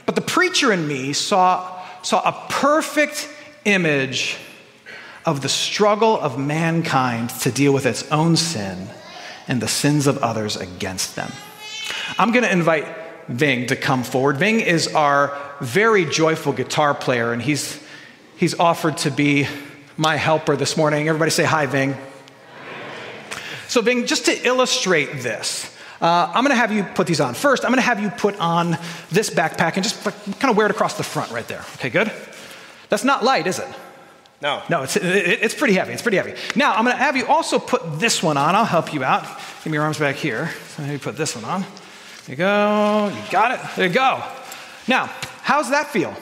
But 0.06 0.16
the 0.16 0.22
preacher 0.22 0.72
in 0.72 0.88
me 0.88 1.12
saw, 1.12 1.78
saw 2.04 2.22
a 2.22 2.48
perfect 2.48 3.30
image 3.66 4.38
of 5.26 5.42
the 5.42 5.50
struggle 5.50 6.18
of 6.18 6.40
mankind 6.40 7.32
to 7.42 7.52
deal 7.52 7.74
with 7.74 7.86
its 7.86 8.10
own 8.14 8.38
sin 8.38 8.88
and 9.48 9.62
the 9.62 9.68
sins 9.68 10.08
of 10.08 10.18
others 10.20 10.56
against 10.56 11.16
them. 11.16 11.32
I'm 12.18 12.32
going 12.32 12.44
to 12.44 12.52
invite 12.52 12.88
Ving 13.28 13.68
to 13.68 13.76
come 13.76 14.04
forward. 14.04 14.38
Ving 14.38 14.60
is 14.60 14.88
our 14.94 15.38
very 15.62 16.06
joyful 16.06 16.54
guitar 16.54 16.94
player, 16.94 17.32
and 17.32 17.42
he's, 17.42 17.82
he's 18.36 18.60
offered 18.60 18.98
to 18.98 19.12
be 19.12 19.48
my 19.96 20.16
helper 20.18 20.56
this 20.56 20.76
morning. 20.76 21.08
Everybody 21.08 21.32
say 21.32 21.44
hi, 21.44 21.66
Ving. 21.66 21.96
So, 23.68 23.82
Ving, 23.82 24.06
just 24.06 24.26
to 24.26 24.46
illustrate 24.46 25.22
this, 25.22 25.74
uh, 26.02 26.32
I'm 26.34 26.44
going 26.44 26.50
to 26.50 26.56
have 26.56 26.72
you 26.72 26.84
put 26.84 27.08
these 27.08 27.22
on. 27.22 27.34
First, 27.34 27.64
I'm 27.64 27.72
going 27.72 27.78
to 27.78 27.82
have 27.82 28.02
you 28.02 28.10
put 28.10 28.38
on 28.40 28.78
this 29.10 29.30
backpack 29.30 29.76
and 29.76 29.84
just 29.84 30.04
kind 30.04 30.52
of 30.52 30.58
wear 30.58 30.68
it 30.68 30.72
across 30.72 30.98
the 30.98 31.04
front 31.04 31.32
right 31.32 31.48
there. 31.48 31.64
Okay, 31.76 31.90
good? 31.90 32.12
That's 32.90 33.04
not 33.04 33.24
light, 33.24 33.48
is 33.48 33.60
it? 33.60 33.68
No. 34.44 34.62
No, 34.70 34.84
it's, 34.84 34.98
it, 34.98 35.06
it's 35.06 35.56
pretty 35.56 35.74
heavy. 35.74 35.94
It's 35.94 36.02
pretty 36.02 36.18
heavy. 36.18 36.34
Now, 36.54 36.74
I'm 36.74 36.84
going 36.84 36.96
to 36.96 37.02
have 37.02 37.16
you 37.16 37.26
also 37.26 37.58
put 37.58 38.00
this 38.00 38.22
one 38.22 38.36
on. 38.36 38.56
I'll 38.56 38.66
help 38.66 38.94
you 38.94 39.02
out. 39.02 39.24
Give 39.64 39.72
me 39.72 39.78
your 39.78 39.84
arms 39.84 39.98
back 39.98 40.18
here. 40.18 40.52
So 40.76 40.84
you 40.84 41.00
put 41.00 41.16
this 41.16 41.34
one 41.34 41.46
on. 41.46 41.62
There 41.62 41.70
you 42.28 42.36
go. 42.36 43.14
You 43.16 43.32
got 43.32 43.52
it. 43.54 43.76
There 43.78 43.88
you 43.88 43.94
go. 43.94 44.22
Now, 44.86 45.06
how's 45.42 45.70
that 45.70 45.88
feel? 45.88 46.14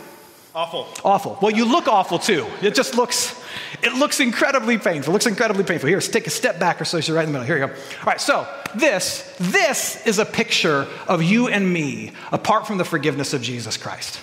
Awful. 0.53 0.87
Awful. 1.03 1.39
Well, 1.41 1.51
you 1.51 1.65
look 1.65 1.87
awful 1.87 2.19
too. 2.19 2.45
It 2.61 2.75
just 2.75 2.95
looks, 2.95 3.43
it 3.81 3.93
looks 3.93 4.19
incredibly 4.19 4.77
painful. 4.77 5.11
It 5.11 5.13
looks 5.13 5.25
incredibly 5.25 5.63
painful. 5.63 5.89
Here, 5.89 5.99
take 5.99 6.27
a 6.27 6.31
step 6.31 6.59
back 6.59 6.79
or 6.79 6.85
so 6.85 6.97
you're 6.97 7.15
right 7.15 7.25
in 7.25 7.33
the 7.33 7.39
middle. 7.39 7.47
Here 7.47 7.57
you 7.57 7.65
go. 7.65 7.73
All 7.73 8.05
right, 8.05 8.21
so 8.21 8.47
this, 8.75 9.35
this 9.39 10.05
is 10.05 10.19
a 10.19 10.25
picture 10.25 10.87
of 11.07 11.23
you 11.23 11.47
and 11.47 11.71
me 11.73 12.11
apart 12.31 12.67
from 12.67 12.77
the 12.77 12.85
forgiveness 12.85 13.33
of 13.33 13.41
Jesus 13.41 13.77
Christ. 13.77 14.19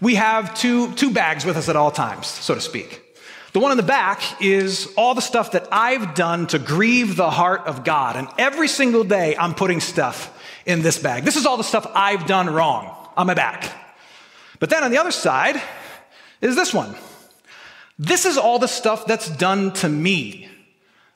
We 0.00 0.16
have 0.16 0.54
two, 0.54 0.92
two 0.94 1.10
bags 1.10 1.44
with 1.44 1.56
us 1.56 1.68
at 1.68 1.76
all 1.76 1.90
times, 1.90 2.26
so 2.26 2.54
to 2.54 2.60
speak. 2.60 3.02
The 3.52 3.60
one 3.60 3.70
in 3.70 3.78
the 3.78 3.82
back 3.82 4.42
is 4.42 4.92
all 4.98 5.14
the 5.14 5.22
stuff 5.22 5.52
that 5.52 5.66
I've 5.72 6.14
done 6.14 6.46
to 6.48 6.58
grieve 6.58 7.16
the 7.16 7.30
heart 7.30 7.62
of 7.62 7.84
God. 7.84 8.16
And 8.16 8.28
every 8.36 8.68
single 8.68 9.02
day 9.02 9.34
I'm 9.34 9.54
putting 9.54 9.80
stuff 9.80 10.32
in 10.66 10.82
this 10.82 10.98
bag. 10.98 11.24
This 11.24 11.36
is 11.36 11.46
all 11.46 11.56
the 11.56 11.64
stuff 11.64 11.90
I've 11.94 12.26
done 12.26 12.50
wrong 12.50 12.94
on 13.16 13.26
my 13.26 13.32
back. 13.32 13.72
But 14.58 14.68
then 14.68 14.84
on 14.84 14.90
the 14.90 14.98
other 14.98 15.10
side 15.10 15.60
is 16.42 16.54
this 16.54 16.74
one. 16.74 16.94
This 17.98 18.26
is 18.26 18.36
all 18.36 18.58
the 18.58 18.68
stuff 18.68 19.06
that's 19.06 19.30
done 19.30 19.72
to 19.74 19.88
me. 19.88 20.50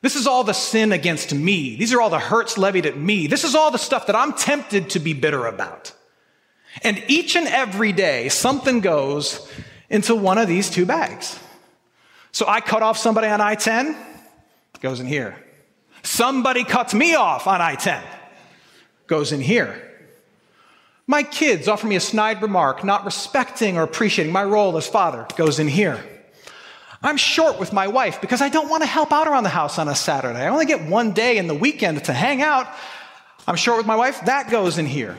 This 0.00 0.16
is 0.16 0.26
all 0.26 0.44
the 0.44 0.54
sin 0.54 0.92
against 0.92 1.34
me. 1.34 1.76
These 1.76 1.92
are 1.92 2.00
all 2.00 2.08
the 2.08 2.18
hurts 2.18 2.56
levied 2.56 2.86
at 2.86 2.96
me. 2.96 3.26
This 3.26 3.44
is 3.44 3.54
all 3.54 3.70
the 3.70 3.76
stuff 3.76 4.06
that 4.06 4.16
I'm 4.16 4.32
tempted 4.32 4.90
to 4.90 4.98
be 4.98 5.12
bitter 5.12 5.46
about. 5.46 5.92
And 6.82 7.02
each 7.08 7.36
and 7.36 7.46
every 7.46 7.92
day, 7.92 8.28
something 8.28 8.80
goes 8.80 9.50
into 9.88 10.14
one 10.14 10.38
of 10.38 10.48
these 10.48 10.70
two 10.70 10.86
bags. 10.86 11.38
So 12.32 12.46
I 12.46 12.60
cut 12.60 12.82
off 12.82 12.96
somebody 12.96 13.26
on 13.26 13.40
I 13.40 13.56
10, 13.56 13.96
goes 14.80 15.00
in 15.00 15.06
here. 15.06 15.36
Somebody 16.02 16.64
cuts 16.64 16.94
me 16.94 17.14
off 17.14 17.46
on 17.46 17.60
I 17.60 17.74
10, 17.74 18.02
goes 19.06 19.32
in 19.32 19.40
here. 19.40 19.86
My 21.06 21.24
kids 21.24 21.66
offer 21.66 21.88
me 21.88 21.96
a 21.96 22.00
snide 22.00 22.40
remark, 22.40 22.84
not 22.84 23.04
respecting 23.04 23.76
or 23.76 23.82
appreciating 23.82 24.32
my 24.32 24.44
role 24.44 24.76
as 24.76 24.86
father, 24.86 25.26
goes 25.36 25.58
in 25.58 25.66
here. 25.66 26.00
I'm 27.02 27.16
short 27.16 27.58
with 27.58 27.72
my 27.72 27.88
wife 27.88 28.20
because 28.20 28.40
I 28.40 28.48
don't 28.48 28.68
want 28.68 28.82
to 28.82 28.86
help 28.86 29.10
out 29.10 29.26
around 29.26 29.42
the 29.42 29.48
house 29.48 29.78
on 29.78 29.88
a 29.88 29.94
Saturday. 29.94 30.38
I 30.38 30.48
only 30.48 30.66
get 30.66 30.82
one 30.82 31.12
day 31.12 31.38
in 31.38 31.46
the 31.46 31.54
weekend 31.54 32.04
to 32.04 32.12
hang 32.12 32.42
out. 32.42 32.68
I'm 33.48 33.56
short 33.56 33.78
with 33.78 33.86
my 33.86 33.96
wife, 33.96 34.20
that 34.26 34.50
goes 34.50 34.78
in 34.78 34.86
here. 34.86 35.16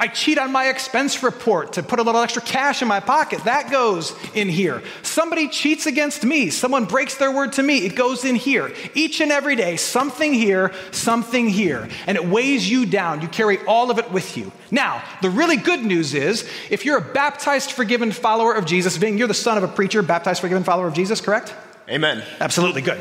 I 0.00 0.08
cheat 0.08 0.38
on 0.38 0.50
my 0.50 0.68
expense 0.68 1.22
report 1.22 1.74
to 1.74 1.82
put 1.82 1.98
a 1.98 2.02
little 2.02 2.22
extra 2.22 2.40
cash 2.40 2.80
in 2.80 2.88
my 2.88 3.00
pocket. 3.00 3.44
That 3.44 3.70
goes 3.70 4.16
in 4.34 4.48
here. 4.48 4.82
Somebody 5.02 5.46
cheats 5.48 5.84
against 5.84 6.24
me. 6.24 6.48
Someone 6.48 6.86
breaks 6.86 7.16
their 7.16 7.30
word 7.30 7.52
to 7.52 7.62
me. 7.62 7.84
It 7.84 7.96
goes 7.96 8.24
in 8.24 8.34
here. 8.34 8.72
Each 8.94 9.20
and 9.20 9.30
every 9.30 9.56
day, 9.56 9.76
something 9.76 10.32
here, 10.32 10.72
something 10.90 11.50
here. 11.50 11.86
And 12.06 12.16
it 12.16 12.24
weighs 12.24 12.68
you 12.68 12.86
down. 12.86 13.20
You 13.20 13.28
carry 13.28 13.58
all 13.66 13.90
of 13.90 13.98
it 13.98 14.10
with 14.10 14.38
you. 14.38 14.50
Now, 14.70 15.04
the 15.20 15.28
really 15.28 15.58
good 15.58 15.84
news 15.84 16.14
is 16.14 16.48
if 16.70 16.86
you're 16.86 16.96
a 16.96 17.12
baptized, 17.12 17.72
forgiven 17.72 18.10
follower 18.10 18.54
of 18.54 18.64
Jesus, 18.64 18.96
being 18.96 19.18
you're 19.18 19.28
the 19.28 19.34
son 19.34 19.58
of 19.58 19.64
a 19.64 19.68
preacher, 19.68 20.00
baptized, 20.00 20.40
forgiven 20.40 20.64
follower 20.64 20.88
of 20.88 20.94
Jesus, 20.94 21.20
correct? 21.20 21.54
Amen. 21.90 22.24
Absolutely 22.40 22.80
good. 22.80 23.00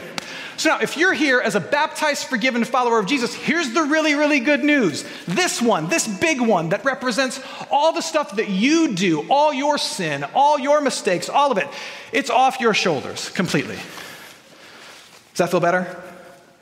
So 0.60 0.72
now, 0.72 0.80
if 0.82 0.98
you're 0.98 1.14
here 1.14 1.40
as 1.40 1.56
a 1.56 1.62
baptized, 1.62 2.26
forgiven 2.26 2.66
follower 2.66 3.00
of 3.00 3.06
Jesus, 3.06 3.34
here's 3.34 3.72
the 3.72 3.84
really, 3.84 4.16
really 4.16 4.42
good 4.42 4.62
news. 4.62 5.06
This 5.26 5.62
one, 5.62 5.88
this 5.88 6.06
big 6.06 6.42
one 6.42 6.70
that 6.70 6.84
represents 6.84 7.40
all 7.72 7.94
the 7.94 8.02
stuff 8.02 8.36
that 8.36 8.50
you 8.50 8.94
do, 8.94 9.22
all 9.30 9.54
your 9.54 9.78
sin, 9.78 10.26
all 10.36 10.60
your 10.60 10.82
mistakes, 10.82 11.30
all 11.30 11.50
of 11.50 11.58
it, 11.58 11.70
it's 12.12 12.30
off 12.30 12.60
your 12.60 12.74
shoulders 12.74 13.30
completely. 13.30 13.78
Does 13.78 15.38
that 15.38 15.50
feel 15.50 15.62
better? 15.62 16.04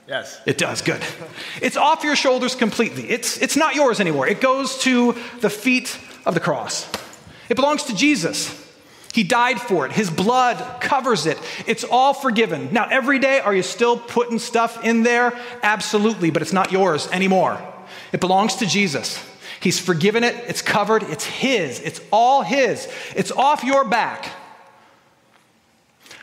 Yes. 0.08 0.40
It 0.46 0.60
does, 0.60 0.84
good. 0.84 1.02
It's 1.60 1.76
off 1.76 2.04
your 2.04 2.16
shoulders 2.16 2.54
completely. 2.54 3.10
It's, 3.10 3.42
it's 3.42 3.58
not 3.58 3.74
yours 3.74 4.00
anymore. 4.00 4.28
It 4.28 4.42
goes 4.42 4.78
to 4.84 5.16
the 5.42 5.50
feet 5.50 5.98
of 6.24 6.36
the 6.36 6.40
cross. 6.40 6.88
It 7.50 7.56
belongs 7.56 7.86
to 7.86 7.96
Jesus. 7.96 8.67
He 9.14 9.24
died 9.24 9.60
for 9.60 9.86
it. 9.86 9.92
His 9.92 10.10
blood 10.10 10.82
covers 10.82 11.26
it. 11.26 11.40
It's 11.66 11.84
all 11.84 12.14
forgiven. 12.14 12.70
Now, 12.72 12.88
every 12.90 13.20
day, 13.20 13.40
are 13.40 13.56
you 13.56 13.64
still 13.64 13.98
putting 13.98 14.40
stuff 14.40 14.84
in 14.84 15.04
there? 15.04 15.34
Absolutely, 15.64 16.30
but 16.30 16.42
it's 16.42 16.54
not 16.54 16.72
yours 16.72 17.08
anymore. 17.12 17.60
It 18.12 18.20
belongs 18.20 18.56
to 18.58 18.66
Jesus. 18.66 19.24
He's 19.60 19.80
forgiven 19.80 20.24
it, 20.24 20.36
it's 20.48 20.62
covered, 20.62 21.04
it's 21.04 21.26
His, 21.26 21.80
it's 21.80 22.00
all 22.12 22.44
His, 22.44 22.88
it's 23.16 23.32
off 23.32 23.64
your 23.64 23.86
back. 23.86 24.30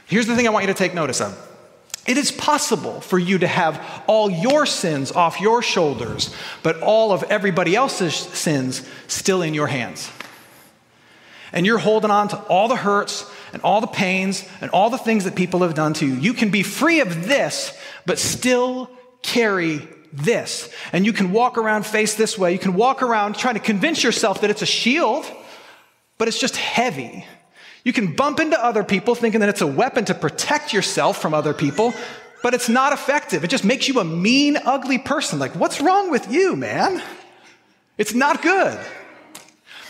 Here's 0.06 0.26
the 0.26 0.36
thing 0.36 0.46
I 0.46 0.50
want 0.50 0.64
you 0.66 0.72
to 0.72 0.78
take 0.78 0.94
notice 0.94 1.20
of. 1.20 1.36
It 2.06 2.18
is 2.18 2.30
possible 2.30 3.00
for 3.00 3.18
you 3.18 3.38
to 3.38 3.46
have 3.46 4.04
all 4.06 4.30
your 4.30 4.66
sins 4.66 5.10
off 5.10 5.40
your 5.40 5.62
shoulders, 5.62 6.34
but 6.62 6.80
all 6.80 7.12
of 7.12 7.24
everybody 7.24 7.74
else's 7.74 8.14
sins 8.14 8.86
still 9.08 9.42
in 9.42 9.54
your 9.54 9.66
hands 9.66 10.10
and 11.54 11.64
you're 11.64 11.78
holding 11.78 12.10
on 12.10 12.28
to 12.28 12.36
all 12.36 12.68
the 12.68 12.76
hurts 12.76 13.24
and 13.54 13.62
all 13.62 13.80
the 13.80 13.86
pains 13.86 14.46
and 14.60 14.70
all 14.72 14.90
the 14.90 14.98
things 14.98 15.24
that 15.24 15.36
people 15.36 15.60
have 15.60 15.74
done 15.74 15.94
to 15.94 16.06
you, 16.06 16.14
you 16.14 16.34
can 16.34 16.50
be 16.50 16.62
free 16.62 17.00
of 17.00 17.26
this, 17.26 17.72
but 18.04 18.18
still 18.18 18.90
carry 19.22 19.88
this. 20.12 20.68
And 20.92 21.06
you 21.06 21.12
can 21.12 21.32
walk 21.32 21.56
around 21.56 21.86
face 21.86 22.14
this 22.14 22.36
way. 22.36 22.52
You 22.52 22.58
can 22.58 22.74
walk 22.74 23.02
around 23.02 23.36
trying 23.36 23.54
to 23.54 23.60
convince 23.60 24.02
yourself 24.02 24.40
that 24.40 24.50
it's 24.50 24.62
a 24.62 24.66
shield, 24.66 25.24
but 26.18 26.28
it's 26.28 26.38
just 26.38 26.56
heavy. 26.56 27.24
You 27.84 27.92
can 27.92 28.16
bump 28.16 28.40
into 28.40 28.62
other 28.62 28.82
people 28.82 29.14
thinking 29.14 29.40
that 29.40 29.48
it's 29.48 29.60
a 29.60 29.66
weapon 29.66 30.04
to 30.06 30.14
protect 30.14 30.72
yourself 30.72 31.22
from 31.22 31.34
other 31.34 31.54
people, 31.54 31.94
but 32.42 32.52
it's 32.52 32.68
not 32.68 32.92
effective. 32.92 33.44
It 33.44 33.48
just 33.48 33.64
makes 33.64 33.86
you 33.86 34.00
a 34.00 34.04
mean, 34.04 34.56
ugly 34.56 34.98
person. 34.98 35.38
Like, 35.38 35.54
what's 35.54 35.80
wrong 35.80 36.10
with 36.10 36.30
you, 36.32 36.56
man? 36.56 37.00
It's 37.96 38.14
not 38.14 38.42
good. 38.42 38.84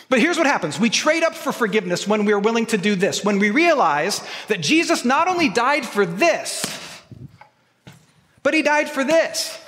But 0.08 0.20
here's 0.20 0.36
what 0.36 0.46
happens 0.46 0.78
we 0.78 0.90
trade 0.90 1.22
up 1.22 1.34
for 1.34 1.52
forgiveness 1.52 2.06
when 2.06 2.24
we're 2.24 2.38
willing 2.38 2.66
to 2.66 2.78
do 2.78 2.94
this, 2.94 3.24
when 3.24 3.38
we 3.38 3.50
realize 3.50 4.22
that 4.48 4.60
Jesus 4.60 5.04
not 5.04 5.28
only 5.28 5.48
died 5.48 5.86
for 5.86 6.04
this, 6.04 6.64
but 8.42 8.54
he 8.54 8.62
died 8.62 8.88
for 8.90 9.04
this. 9.04 9.58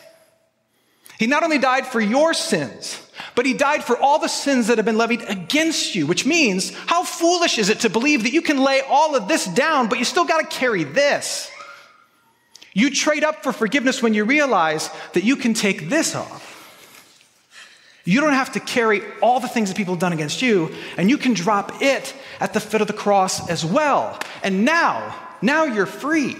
He 1.19 1.27
not 1.27 1.43
only 1.43 1.59
died 1.59 1.87
for 1.87 2.01
your 2.01 2.35
sins, 2.35 3.01
but 3.35 3.47
he 3.47 3.55
died 3.55 3.83
for 3.83 3.97
all 3.97 4.19
the 4.19 4.29
sins 4.29 4.67
that 4.67 4.77
have 4.77 4.85
been 4.85 4.99
levied 4.99 5.23
against 5.29 5.95
you, 5.95 6.07
which 6.07 6.27
means 6.27 6.75
how 6.87 7.03
foolish 7.03 7.59
is 7.59 7.71
it 7.71 7.81
to 7.81 7.91
believe 7.91 8.25
that 8.25 8.33
you 8.33 8.43
can 8.43 8.63
lay 8.63 8.83
all 8.83 9.17
of 9.17 9.29
this 9.29 9.47
down, 9.47 9.89
but 9.89 9.99
you 9.99 10.05
still 10.05 10.27
got 10.27 10.43
to 10.43 10.57
carry 10.57 10.85
this? 10.85 11.51
You 12.75 12.91
trade 12.91 13.25
up 13.25 13.43
for 13.43 13.53
forgiveness 13.53 14.03
when 14.03 14.13
you 14.13 14.25
realize 14.25 14.91
that 15.15 15.25
you 15.25 15.37
can 15.37 15.55
take 15.55 15.89
this 15.89 16.15
off. 16.15 16.46
You 18.07 18.21
don't 18.21 18.35
have 18.35 18.53
to 18.53 18.61
carry 18.61 19.03
all 19.21 19.41
the 19.41 19.49
things 19.49 19.69
that 19.69 19.77
people 19.77 19.95
have 19.95 20.01
done 20.01 20.13
against 20.13 20.41
you, 20.41 20.73
and 20.97 21.11
you 21.11 21.19
can 21.19 21.35
drop 21.35 21.83
it 21.83 22.15
at 22.39 22.55
the 22.55 22.61
foot 22.61 22.81
of 22.81 22.87
the 22.87 22.93
cross 22.93 23.51
as 23.51 23.65
well. 23.65 24.19
And 24.45 24.65
now, 24.65 25.15
now 25.43 25.65
you're 25.65 25.87
free. 25.87 26.37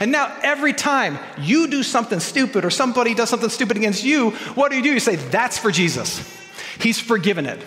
And 0.00 0.10
now, 0.10 0.36
every 0.42 0.72
time 0.72 1.18
you 1.38 1.68
do 1.68 1.84
something 1.84 2.18
stupid 2.18 2.64
or 2.64 2.70
somebody 2.70 3.14
does 3.14 3.30
something 3.30 3.48
stupid 3.48 3.76
against 3.76 4.02
you, 4.02 4.30
what 4.56 4.70
do 4.70 4.76
you 4.76 4.82
do? 4.82 4.92
You 4.92 4.98
say, 4.98 5.14
That's 5.14 5.56
for 5.56 5.70
Jesus. 5.70 6.18
He's 6.80 6.98
forgiven 6.98 7.46
it, 7.46 7.62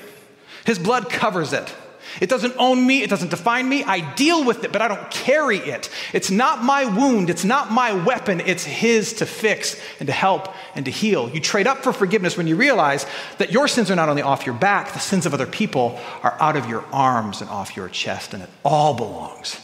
His 0.66 0.78
blood 0.78 1.10
covers 1.10 1.54
it. 1.54 1.74
It 2.22 2.30
doesn't 2.30 2.56
own 2.58 2.86
me, 2.86 3.04
it 3.04 3.10
doesn't 3.10 3.30
define 3.30 3.68
me. 3.68 3.84
I 3.84 4.14
deal 4.16 4.44
with 4.44 4.64
it, 4.64 4.72
but 4.72 4.82
I 4.82 4.88
don't 4.88 5.10
carry 5.12 5.58
it. 5.58 5.90
It's 6.14 6.32
not 6.32 6.64
my 6.64 6.86
wound, 6.86 7.30
it's 7.30 7.44
not 7.44 7.72
my 7.72 7.94
weapon, 7.94 8.42
it's 8.42 8.64
His 8.64 9.14
to 9.14 9.26
fix 9.26 9.80
and 10.00 10.08
to 10.08 10.14
help 10.14 10.54
and 10.76 10.86
to 10.86 10.92
heal. 10.92 11.30
You 11.30 11.40
trade 11.40 11.68
up 11.68 11.84
for 11.84 11.94
forgiveness 11.94 12.38
when 12.38 12.48
you 12.48 12.56
realize 12.56 13.06
that 13.38 13.52
your 13.52 13.68
sins 13.68 13.92
are 13.92 13.96
not 13.96 14.10
only 14.10 14.22
off 14.22 14.46
your 14.46 14.56
back, 14.56 14.94
the 14.94 15.00
sins 15.00 15.26
of 15.26 15.34
other 15.34 15.48
people 15.48 16.00
are 16.24 16.38
out 16.40 16.56
of 16.56 16.70
your 16.70 16.84
arms 16.92 17.42
and 17.42 17.50
off 17.50 17.76
your 17.76 17.90
chest, 17.90 18.34
and 18.34 18.44
it 18.44 18.50
all 18.64 18.94
belongs. 18.94 19.60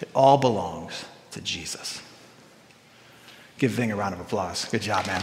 It 0.00 0.08
all 0.14 0.38
belongs 0.38 1.04
to 1.32 1.40
Jesus. 1.40 2.02
Give 3.58 3.70
Ving 3.72 3.90
a 3.90 3.96
round 3.96 4.14
of 4.14 4.20
applause. 4.20 4.64
Good 4.66 4.82
job, 4.82 5.06
man. 5.06 5.22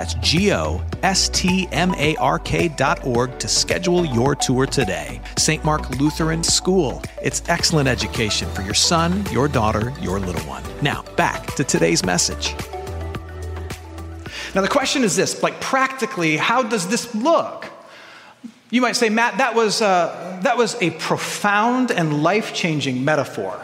That's 0.00 0.14
G 0.14 0.50
O 0.54 0.82
S 1.02 1.28
T 1.28 1.68
M 1.72 1.94
A 1.98 2.16
R 2.16 2.38
K 2.38 2.68
dot 2.68 3.04
org 3.06 3.38
to 3.38 3.46
schedule 3.46 4.06
your 4.06 4.34
tour 4.34 4.64
today. 4.64 5.20
St. 5.36 5.62
Mark 5.62 5.90
Lutheran 6.00 6.42
School. 6.42 7.02
It's 7.22 7.42
excellent 7.50 7.86
education 7.86 8.48
for 8.52 8.62
your 8.62 8.72
son, 8.72 9.26
your 9.30 9.46
daughter, 9.46 9.92
your 10.00 10.18
little 10.18 10.40
one. 10.48 10.62
Now, 10.80 11.02
back 11.18 11.54
to 11.56 11.64
today's 11.64 12.02
message. 12.02 12.54
Now, 14.54 14.62
the 14.62 14.68
question 14.68 15.04
is 15.04 15.16
this 15.16 15.42
like, 15.42 15.60
practically, 15.60 16.38
how 16.38 16.62
does 16.62 16.88
this 16.88 17.14
look? 17.14 17.66
You 18.70 18.80
might 18.80 18.96
say, 18.96 19.10
Matt, 19.10 19.36
that 19.36 19.54
was, 19.54 19.82
uh, 19.82 20.40
that 20.44 20.56
was 20.56 20.80
a 20.80 20.92
profound 20.92 21.90
and 21.90 22.22
life 22.22 22.54
changing 22.54 23.04
metaphor. 23.04 23.62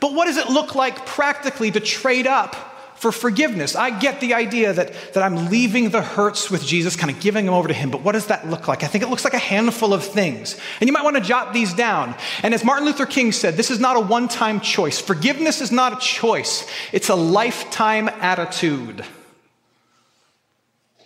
But 0.00 0.14
what 0.14 0.24
does 0.24 0.36
it 0.36 0.48
look 0.48 0.74
like 0.74 1.06
practically 1.06 1.70
to 1.70 1.78
trade 1.78 2.26
up 2.26 2.67
for 2.98 3.12
forgiveness? 3.12 3.76
I 3.76 3.96
get 3.96 4.20
the 4.20 4.34
idea 4.34 4.72
that, 4.72 4.92
that 5.14 5.22
I'm 5.22 5.50
leaving 5.50 5.90
the 5.90 6.02
hurts 6.02 6.50
with 6.50 6.64
Jesus, 6.64 6.96
kind 6.96 7.10
of 7.10 7.20
giving 7.20 7.46
them 7.46 7.54
over 7.54 7.68
to 7.68 7.74
Him, 7.74 7.90
but 7.90 8.02
what 8.02 8.12
does 8.12 8.26
that 8.26 8.48
look 8.48 8.68
like? 8.68 8.82
I 8.82 8.86
think 8.86 9.04
it 9.04 9.08
looks 9.08 9.24
like 9.24 9.34
a 9.34 9.38
handful 9.38 9.94
of 9.94 10.04
things. 10.04 10.58
And 10.80 10.88
you 10.88 10.92
might 10.92 11.04
want 11.04 11.16
to 11.16 11.22
jot 11.22 11.52
these 11.52 11.72
down. 11.72 12.14
And 12.42 12.52
as 12.52 12.64
Martin 12.64 12.86
Luther 12.86 13.06
King 13.06 13.32
said, 13.32 13.54
this 13.54 13.70
is 13.70 13.80
not 13.80 13.96
a 13.96 14.00
one 14.00 14.28
time 14.28 14.60
choice. 14.60 15.00
Forgiveness 15.00 15.60
is 15.60 15.72
not 15.72 15.92
a 15.92 16.00
choice, 16.00 16.66
it's 16.92 17.08
a 17.08 17.14
lifetime 17.14 18.08
attitude. 18.08 19.04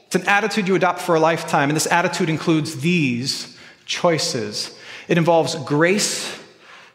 It's 0.07 0.17
an 0.17 0.29
attitude 0.29 0.69
you 0.69 0.75
adopt 0.75 1.01
for 1.01 1.15
a 1.15 1.21
lifetime, 1.21 1.71
and 1.71 1.77
this 1.77 1.87
attitude 1.87 2.29
includes 2.29 2.81
these 2.81 3.57
choices. 3.87 4.79
It 5.09 5.17
involves 5.17 5.55
grace 5.65 6.42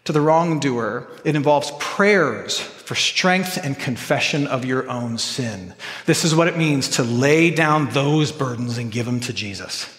to 0.07 0.13
the 0.13 0.21
wrongdoer, 0.21 1.05
it 1.25 1.35
involves 1.35 1.71
prayers 1.79 2.57
for 2.57 2.95
strength 2.95 3.59
and 3.61 3.77
confession 3.77 4.47
of 4.47 4.63
your 4.63 4.89
own 4.89 5.17
sin. 5.17 5.73
This 6.05 6.23
is 6.23 6.33
what 6.33 6.47
it 6.47 6.57
means 6.57 6.87
to 6.91 7.03
lay 7.03 7.51
down 7.51 7.89
those 7.89 8.31
burdens 8.31 8.77
and 8.77 8.89
give 8.89 9.05
them 9.05 9.19
to 9.19 9.33
Jesus. 9.33 9.93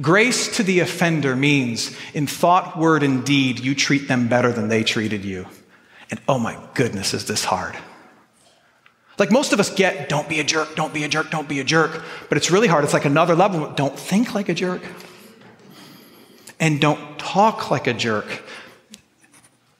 Grace 0.00 0.56
to 0.56 0.64
the 0.64 0.80
offender 0.80 1.36
means 1.36 1.96
in 2.14 2.26
thought, 2.26 2.76
word, 2.76 3.04
and 3.04 3.24
deed, 3.24 3.60
you 3.60 3.76
treat 3.76 4.08
them 4.08 4.26
better 4.26 4.50
than 4.50 4.66
they 4.66 4.82
treated 4.82 5.24
you. 5.24 5.46
And 6.10 6.20
oh 6.28 6.40
my 6.40 6.58
goodness, 6.74 7.14
is 7.14 7.26
this 7.26 7.44
hard. 7.44 7.76
Like 9.18 9.30
most 9.30 9.52
of 9.52 9.60
us 9.60 9.72
get, 9.72 10.08
don't 10.08 10.28
be 10.28 10.40
a 10.40 10.44
jerk, 10.44 10.74
don't 10.74 10.92
be 10.92 11.04
a 11.04 11.08
jerk, 11.08 11.30
don't 11.30 11.48
be 11.48 11.60
a 11.60 11.64
jerk. 11.64 12.02
But 12.28 12.38
it's 12.38 12.50
really 12.50 12.66
hard. 12.66 12.82
It's 12.82 12.92
like 12.92 13.04
another 13.04 13.36
level. 13.36 13.70
Don't 13.70 13.96
think 13.96 14.34
like 14.34 14.48
a 14.48 14.54
jerk. 14.54 14.82
And 16.64 16.80
don't 16.80 17.18
talk 17.18 17.70
like 17.70 17.86
a 17.86 17.92
jerk, 17.92 18.42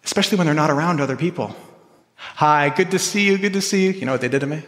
especially 0.05 0.37
when 0.37 0.47
they're 0.47 0.55
not 0.55 0.69
around 0.69 1.01
other 1.01 1.17
people. 1.17 1.57
Hi, 2.15 2.69
good 2.69 2.91
to 2.91 2.99
see 2.99 3.27
you, 3.27 3.39
good 3.39 3.55
to 3.55 3.63
see 3.63 3.87
you. 3.87 3.93
You 3.93 4.05
know 4.05 4.13
what 4.13 4.21
they 4.21 4.29
did 4.29 4.41
to 4.41 4.47
me? 4.47 4.63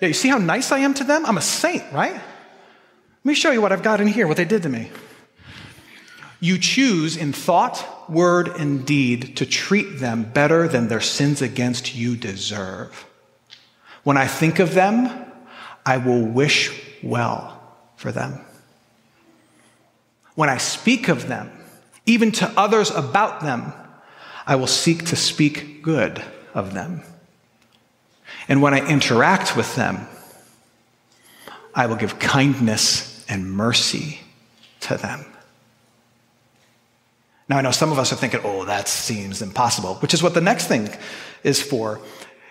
Yeah, 0.00 0.08
you 0.08 0.14
see 0.14 0.30
how 0.30 0.38
nice 0.38 0.72
I 0.72 0.78
am 0.78 0.94
to 0.94 1.04
them? 1.04 1.26
I'm 1.26 1.36
a 1.36 1.42
saint, 1.42 1.82
right? 1.92 2.14
Let 2.14 2.22
me 3.22 3.34
show 3.34 3.50
you 3.50 3.60
what 3.60 3.70
I've 3.70 3.82
got 3.82 4.00
in 4.00 4.06
here, 4.06 4.26
what 4.26 4.38
they 4.38 4.46
did 4.46 4.62
to 4.62 4.70
me. 4.70 4.90
You 6.40 6.56
choose 6.56 7.18
in 7.18 7.34
thought, 7.34 8.10
word, 8.10 8.48
and 8.48 8.86
deed 8.86 9.36
to 9.36 9.44
treat 9.44 9.98
them 9.98 10.24
better 10.24 10.66
than 10.66 10.88
their 10.88 11.02
sins 11.02 11.42
against 11.42 11.94
you 11.94 12.16
deserve. 12.16 13.04
When 14.04 14.16
I 14.16 14.26
think 14.26 14.58
of 14.58 14.72
them, 14.72 15.10
I 15.84 15.98
will 15.98 16.24
wish 16.24 16.72
well 17.02 17.76
for 17.96 18.10
them. 18.10 18.40
When 20.34 20.48
I 20.48 20.58
speak 20.58 21.08
of 21.08 21.28
them, 21.28 21.50
even 22.06 22.32
to 22.32 22.52
others 22.56 22.90
about 22.90 23.40
them, 23.40 23.72
I 24.46 24.56
will 24.56 24.66
seek 24.66 25.06
to 25.06 25.16
speak 25.16 25.82
good 25.82 26.22
of 26.52 26.74
them. 26.74 27.02
And 28.48 28.60
when 28.60 28.74
I 28.74 28.86
interact 28.86 29.56
with 29.56 29.74
them, 29.74 30.06
I 31.74 31.86
will 31.86 31.96
give 31.96 32.18
kindness 32.18 33.24
and 33.28 33.50
mercy 33.50 34.20
to 34.80 34.96
them. 34.96 35.24
Now, 37.48 37.58
I 37.58 37.60
know 37.62 37.72
some 37.72 37.92
of 37.92 37.98
us 37.98 38.12
are 38.12 38.16
thinking, 38.16 38.40
oh, 38.42 38.64
that 38.64 38.88
seems 38.88 39.42
impossible, 39.42 39.96
which 39.96 40.14
is 40.14 40.22
what 40.22 40.34
the 40.34 40.40
next 40.40 40.66
thing 40.66 40.88
is 41.42 41.60
for. 41.60 42.00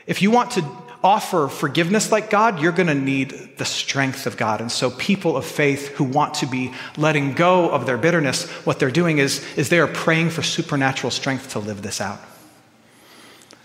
If 0.05 0.21
you 0.21 0.31
want 0.31 0.51
to 0.51 0.65
offer 1.03 1.49
forgiveness 1.49 2.11
like 2.11 2.29
God, 2.29 2.61
you're 2.61 2.71
going 2.71 2.87
to 2.87 2.95
need 2.95 3.57
the 3.57 3.65
strength 3.65 4.25
of 4.25 4.37
God. 4.37 4.61
And 4.61 4.71
so, 4.71 4.89
people 4.89 5.35
of 5.35 5.45
faith 5.45 5.89
who 5.89 6.05
want 6.05 6.35
to 6.35 6.45
be 6.45 6.73
letting 6.97 7.33
go 7.33 7.69
of 7.69 7.85
their 7.85 7.97
bitterness, 7.97 8.49
what 8.65 8.79
they're 8.79 8.91
doing 8.91 9.17
is, 9.17 9.45
is 9.57 9.69
they 9.69 9.79
are 9.79 9.87
praying 9.87 10.29
for 10.29 10.41
supernatural 10.41 11.11
strength 11.11 11.51
to 11.51 11.59
live 11.59 11.81
this 11.81 11.99
out. 11.99 12.19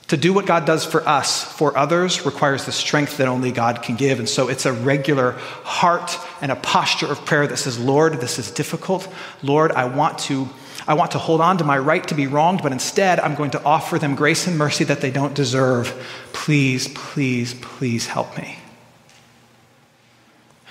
To 0.08 0.16
do 0.16 0.32
what 0.32 0.46
God 0.46 0.64
does 0.64 0.86
for 0.86 1.06
us, 1.06 1.44
for 1.44 1.76
others, 1.76 2.24
requires 2.24 2.64
the 2.64 2.72
strength 2.72 3.18
that 3.18 3.28
only 3.28 3.52
God 3.52 3.82
can 3.82 3.94
give. 3.94 4.18
And 4.18 4.28
so 4.28 4.48
it's 4.48 4.64
a 4.64 4.72
regular 4.72 5.32
heart 5.64 6.18
and 6.40 6.50
a 6.50 6.56
posture 6.56 7.06
of 7.06 7.24
prayer 7.26 7.46
that 7.46 7.58
says, 7.58 7.78
Lord, 7.78 8.14
this 8.14 8.38
is 8.38 8.50
difficult. 8.50 9.06
Lord, 9.42 9.70
I 9.72 9.84
want 9.84 10.18
to 10.20 10.48
I 10.86 10.94
want 10.94 11.10
to 11.12 11.18
hold 11.18 11.40
on 11.40 11.58
to 11.58 11.64
my 11.64 11.78
right 11.78 12.06
to 12.08 12.14
be 12.14 12.26
wronged, 12.26 12.62
but 12.62 12.72
instead 12.72 13.20
I'm 13.20 13.34
going 13.34 13.50
to 13.52 13.62
offer 13.62 13.98
them 13.98 14.14
grace 14.14 14.46
and 14.46 14.56
mercy 14.56 14.84
that 14.84 15.00
they 15.00 15.10
don't 15.10 15.34
deserve. 15.34 15.88
Please, 16.32 16.88
please, 16.88 17.54
please 17.54 18.06
help 18.06 18.36
me. 18.38 18.58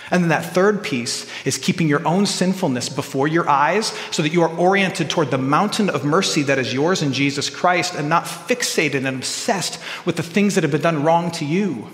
And 0.10 0.24
then 0.24 0.30
that 0.30 0.54
third 0.54 0.84
piece 0.84 1.28
is 1.46 1.58
keeping 1.58 1.89
your 1.89 2.06
own 2.08 2.26
sinfulness 2.26 2.88
before 2.88 3.28
your 3.28 3.50
eyes 3.50 3.88
so 4.12 4.22
that 4.22 4.32
you 4.32 4.41
are 4.41 4.58
oriented 4.58 5.10
toward 5.10 5.32
the 5.32 5.38
mountain 5.38 5.89
of 5.89 6.06
mercy 6.06 6.43
that 6.43 6.58
is 6.58 6.74
yours 6.74 7.02
in 7.02 7.12
Jesus 7.12 7.50
Christ 7.50 7.93
and 7.93 8.08
not 8.08 8.24
fixated 8.24 9.06
and 9.06 9.08
obsessed 9.08 9.80
with 10.06 10.15
the 10.15 10.24
things 10.24 10.56
that 10.56 10.63
have 10.63 10.72
been 10.72 10.82
done 10.82 11.04
wrong 11.04 11.30
to 11.32 11.46
you. 11.46 11.89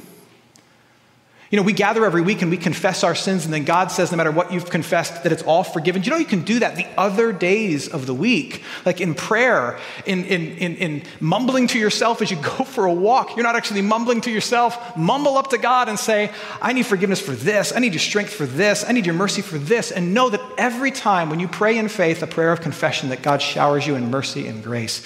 You 1.53 1.57
know, 1.57 1.63
we 1.63 1.73
gather 1.73 2.03
every 2.03 2.23
week 2.23 2.41
and 2.41 2.49
we 2.49 2.57
confess 2.57 3.03
our 3.03 3.13
sins, 3.13 3.45
and 3.45 3.53
then 3.53 3.63
God 3.63 3.91
says, 3.91 4.09
no 4.09 4.17
matter 4.17 4.31
what 4.31 4.51
you've 4.51 4.71
confessed, 4.71 5.21
that 5.21 5.31
it's 5.31 5.43
all 5.43 5.63
forgiven. 5.63 6.01
Do 6.01 6.07
You 6.07 6.11
know, 6.13 6.17
you 6.17 6.25
can 6.25 6.41
do 6.41 6.57
that 6.57 6.75
the 6.75 6.87
other 6.97 7.31
days 7.31 7.87
of 7.87 8.07
the 8.07 8.13
week, 8.15 8.63
like 8.87 8.99
in 8.99 9.13
prayer, 9.13 9.77
in, 10.07 10.25
in, 10.25 10.57
in, 10.57 10.75
in 10.77 11.03
mumbling 11.19 11.67
to 11.67 11.77
yourself 11.77 12.23
as 12.23 12.31
you 12.31 12.37
go 12.41 12.63
for 12.63 12.85
a 12.85 12.91
walk. 12.91 13.35
You're 13.35 13.43
not 13.43 13.55
actually 13.55 13.83
mumbling 13.83 14.21
to 14.21 14.31
yourself. 14.31 14.97
Mumble 14.97 15.37
up 15.37 15.51
to 15.51 15.59
God 15.59 15.89
and 15.89 15.99
say, 15.99 16.31
I 16.59 16.73
need 16.73 16.87
forgiveness 16.87 17.21
for 17.21 17.33
this. 17.33 17.71
I 17.71 17.77
need 17.77 17.93
your 17.93 17.99
strength 17.99 18.33
for 18.33 18.47
this. 18.47 18.83
I 18.83 18.91
need 18.91 19.05
your 19.05 19.13
mercy 19.13 19.43
for 19.43 19.59
this. 19.59 19.91
And 19.91 20.15
know 20.15 20.31
that 20.31 20.41
every 20.57 20.89
time 20.89 21.29
when 21.29 21.39
you 21.39 21.47
pray 21.47 21.77
in 21.77 21.87
faith, 21.87 22.23
a 22.23 22.25
prayer 22.25 22.51
of 22.51 22.61
confession, 22.61 23.09
that 23.09 23.21
God 23.21 23.43
showers 23.43 23.85
you 23.85 23.93
in 23.93 24.09
mercy 24.09 24.47
and 24.47 24.63
grace. 24.63 25.05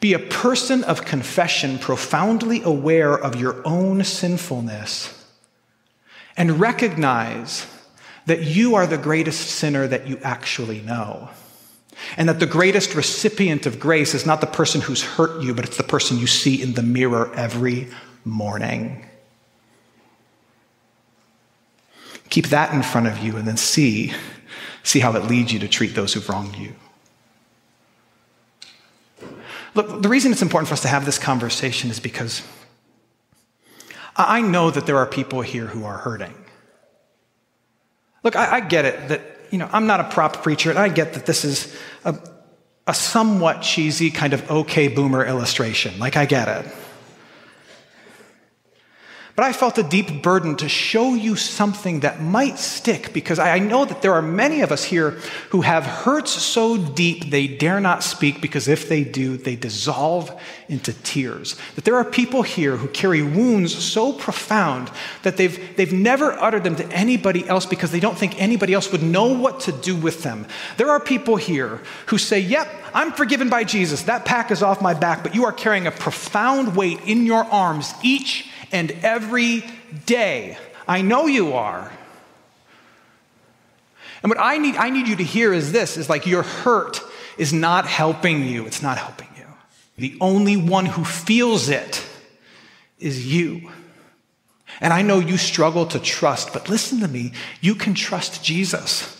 Be 0.00 0.14
a 0.14 0.18
person 0.18 0.82
of 0.84 1.04
confession, 1.04 1.78
profoundly 1.78 2.62
aware 2.62 3.12
of 3.12 3.36
your 3.36 3.60
own 3.66 4.02
sinfulness, 4.02 5.17
and 6.38 6.60
recognize 6.60 7.66
that 8.26 8.44
you 8.44 8.76
are 8.76 8.86
the 8.86 8.96
greatest 8.96 9.40
sinner 9.50 9.86
that 9.88 10.06
you 10.06 10.18
actually 10.22 10.80
know. 10.80 11.28
And 12.16 12.28
that 12.28 12.38
the 12.38 12.46
greatest 12.46 12.94
recipient 12.94 13.66
of 13.66 13.80
grace 13.80 14.14
is 14.14 14.24
not 14.24 14.40
the 14.40 14.46
person 14.46 14.80
who's 14.80 15.02
hurt 15.02 15.42
you, 15.42 15.52
but 15.52 15.64
it's 15.64 15.76
the 15.76 15.82
person 15.82 16.16
you 16.16 16.28
see 16.28 16.62
in 16.62 16.74
the 16.74 16.82
mirror 16.82 17.32
every 17.34 17.88
morning. 18.24 19.04
Keep 22.30 22.48
that 22.48 22.72
in 22.72 22.82
front 22.84 23.08
of 23.08 23.18
you 23.18 23.36
and 23.36 23.48
then 23.48 23.56
see, 23.56 24.12
see 24.84 25.00
how 25.00 25.16
it 25.16 25.24
leads 25.24 25.52
you 25.52 25.58
to 25.58 25.68
treat 25.68 25.96
those 25.96 26.14
who've 26.14 26.28
wronged 26.28 26.54
you. 26.54 26.72
Look, 29.74 30.02
the 30.02 30.08
reason 30.08 30.30
it's 30.30 30.42
important 30.42 30.68
for 30.68 30.74
us 30.74 30.82
to 30.82 30.88
have 30.88 31.04
this 31.04 31.18
conversation 31.18 31.90
is 31.90 31.98
because 31.98 32.42
I 34.18 34.40
know 34.40 34.70
that 34.70 34.84
there 34.86 34.98
are 34.98 35.06
people 35.06 35.40
here 35.42 35.66
who 35.66 35.84
are 35.84 35.98
hurting. 35.98 36.34
Look, 38.24 38.34
I, 38.34 38.56
I 38.56 38.60
get 38.60 38.84
it 38.84 39.08
that, 39.08 39.22
you 39.50 39.58
know, 39.58 39.68
I'm 39.72 39.86
not 39.86 40.00
a 40.00 40.04
prop 40.04 40.42
preacher, 40.42 40.70
and 40.70 40.78
I 40.78 40.88
get 40.88 41.14
that 41.14 41.24
this 41.24 41.44
is 41.44 41.76
a, 42.04 42.18
a 42.86 42.94
somewhat 42.94 43.62
cheesy 43.62 44.10
kind 44.10 44.32
of 44.32 44.50
okay 44.50 44.88
boomer 44.88 45.24
illustration. 45.24 45.98
Like, 46.00 46.16
I 46.16 46.26
get 46.26 46.48
it. 46.48 46.72
But 49.38 49.44
I 49.44 49.52
felt 49.52 49.78
a 49.78 49.84
deep 49.84 50.20
burden 50.20 50.56
to 50.56 50.68
show 50.68 51.14
you 51.14 51.36
something 51.36 52.00
that 52.00 52.20
might 52.20 52.58
stick 52.58 53.12
because 53.12 53.38
I 53.38 53.60
know 53.60 53.84
that 53.84 54.02
there 54.02 54.14
are 54.14 54.20
many 54.20 54.62
of 54.62 54.72
us 54.72 54.82
here 54.82 55.10
who 55.50 55.60
have 55.60 55.84
hurts 55.84 56.32
so 56.32 56.76
deep 56.76 57.30
they 57.30 57.46
dare 57.46 57.78
not 57.78 58.02
speak 58.02 58.40
because 58.40 58.66
if 58.66 58.88
they 58.88 59.04
do, 59.04 59.36
they 59.36 59.54
dissolve 59.54 60.36
into 60.68 60.92
tears. 61.04 61.56
That 61.76 61.84
there 61.84 61.94
are 61.94 62.04
people 62.04 62.42
here 62.42 62.76
who 62.78 62.88
carry 62.88 63.22
wounds 63.22 63.72
so 63.72 64.12
profound 64.12 64.90
that 65.22 65.36
they've, 65.36 65.76
they've 65.76 65.92
never 65.92 66.32
uttered 66.32 66.64
them 66.64 66.74
to 66.74 66.88
anybody 66.90 67.48
else 67.48 67.64
because 67.64 67.92
they 67.92 68.00
don't 68.00 68.18
think 68.18 68.42
anybody 68.42 68.74
else 68.74 68.90
would 68.90 69.04
know 69.04 69.38
what 69.38 69.60
to 69.60 69.70
do 69.70 69.94
with 69.94 70.24
them. 70.24 70.48
There 70.78 70.90
are 70.90 70.98
people 70.98 71.36
here 71.36 71.80
who 72.06 72.18
say, 72.18 72.40
Yep, 72.40 72.68
I'm 72.92 73.12
forgiven 73.12 73.48
by 73.48 73.62
Jesus. 73.62 74.02
That 74.02 74.24
pack 74.24 74.50
is 74.50 74.64
off 74.64 74.82
my 74.82 74.94
back, 74.94 75.22
but 75.22 75.36
you 75.36 75.44
are 75.44 75.52
carrying 75.52 75.86
a 75.86 75.92
profound 75.92 76.74
weight 76.74 76.98
in 77.04 77.24
your 77.24 77.44
arms 77.44 77.94
each 78.02 78.50
and 78.72 78.90
every 79.02 79.64
day. 80.06 80.58
I 80.86 81.02
know 81.02 81.26
you 81.26 81.52
are. 81.54 81.92
And 84.22 84.30
what 84.30 84.38
I 84.40 84.58
need, 84.58 84.76
I 84.76 84.90
need 84.90 85.06
you 85.06 85.16
to 85.16 85.24
hear 85.24 85.52
is 85.52 85.72
this 85.72 85.96
is 85.96 86.08
like 86.08 86.26
your 86.26 86.42
hurt 86.42 87.00
is 87.36 87.52
not 87.52 87.86
helping 87.86 88.44
you. 88.44 88.66
It's 88.66 88.82
not 88.82 88.98
helping 88.98 89.28
you. 89.36 89.44
The 89.96 90.16
only 90.20 90.56
one 90.56 90.86
who 90.86 91.04
feels 91.04 91.68
it 91.68 92.04
is 92.98 93.32
you. 93.32 93.70
And 94.80 94.92
I 94.92 95.02
know 95.02 95.18
you 95.18 95.36
struggle 95.36 95.86
to 95.86 95.98
trust, 95.98 96.52
but 96.52 96.68
listen 96.68 97.00
to 97.00 97.08
me. 97.08 97.32
You 97.60 97.74
can 97.74 97.94
trust 97.94 98.44
Jesus. 98.44 99.17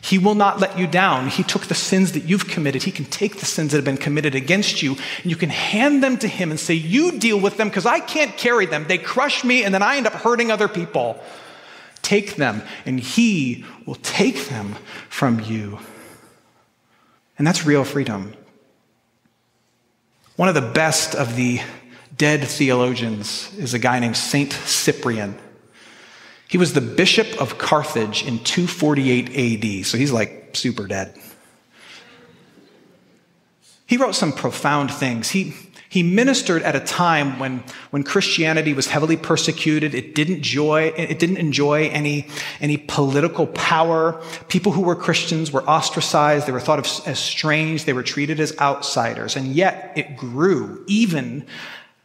He 0.00 0.18
will 0.18 0.34
not 0.34 0.60
let 0.60 0.78
you 0.78 0.86
down. 0.86 1.28
He 1.28 1.42
took 1.42 1.66
the 1.66 1.74
sins 1.74 2.12
that 2.12 2.24
you've 2.24 2.46
committed. 2.46 2.82
He 2.82 2.92
can 2.92 3.04
take 3.06 3.38
the 3.38 3.46
sins 3.46 3.72
that 3.72 3.78
have 3.78 3.84
been 3.84 3.96
committed 3.96 4.34
against 4.34 4.82
you, 4.82 4.96
and 5.22 5.30
you 5.30 5.36
can 5.36 5.50
hand 5.50 6.02
them 6.02 6.16
to 6.18 6.28
Him 6.28 6.50
and 6.50 6.60
say, 6.60 6.74
You 6.74 7.18
deal 7.18 7.40
with 7.40 7.56
them 7.56 7.68
because 7.68 7.86
I 7.86 8.00
can't 8.00 8.36
carry 8.36 8.66
them. 8.66 8.86
They 8.86 8.98
crush 8.98 9.44
me, 9.44 9.64
and 9.64 9.74
then 9.74 9.82
I 9.82 9.96
end 9.96 10.06
up 10.06 10.12
hurting 10.14 10.50
other 10.50 10.68
people. 10.68 11.22
Take 12.02 12.36
them, 12.36 12.62
and 12.86 13.00
He 13.00 13.64
will 13.86 13.96
take 13.96 14.48
them 14.48 14.76
from 15.08 15.40
you. 15.40 15.78
And 17.36 17.46
that's 17.46 17.66
real 17.66 17.84
freedom. 17.84 18.34
One 20.36 20.48
of 20.48 20.54
the 20.54 20.60
best 20.60 21.14
of 21.14 21.34
the 21.34 21.60
dead 22.16 22.44
theologians 22.44 23.52
is 23.56 23.74
a 23.74 23.78
guy 23.78 23.98
named 23.98 24.16
Saint 24.16 24.52
Cyprian. 24.52 25.36
He 26.48 26.56
was 26.56 26.72
the 26.72 26.80
bishop 26.80 27.40
of 27.40 27.58
Carthage 27.58 28.22
in 28.22 28.38
248 28.38 29.82
AD, 29.82 29.86
so 29.86 29.98
he's 29.98 30.10
like 30.10 30.50
super 30.54 30.86
dead. 30.86 31.14
He 33.84 33.98
wrote 33.98 34.14
some 34.14 34.32
profound 34.32 34.90
things. 34.90 35.30
He, 35.30 35.54
he 35.90 36.02
ministered 36.02 36.62
at 36.62 36.74
a 36.74 36.80
time 36.80 37.38
when, 37.38 37.62
when 37.90 38.02
Christianity 38.02 38.74
was 38.74 38.86
heavily 38.86 39.16
persecuted. 39.16 39.94
It 39.94 40.14
didn't, 40.14 40.42
joy, 40.42 40.92
it 40.96 41.18
didn't 41.18 41.38
enjoy 41.38 41.88
any, 41.88 42.28
any 42.60 42.76
political 42.76 43.46
power. 43.46 44.20
People 44.48 44.72
who 44.72 44.82
were 44.82 44.96
Christians 44.96 45.50
were 45.52 45.62
ostracized. 45.62 46.46
They 46.46 46.52
were 46.52 46.60
thought 46.60 46.78
of 46.78 46.86
as 47.06 47.18
strange. 47.18 47.84
They 47.84 47.94
were 47.94 48.02
treated 48.02 48.40
as 48.40 48.58
outsiders. 48.58 49.36
And 49.36 49.48
yet 49.48 49.92
it 49.96 50.16
grew 50.16 50.84
even 50.86 51.46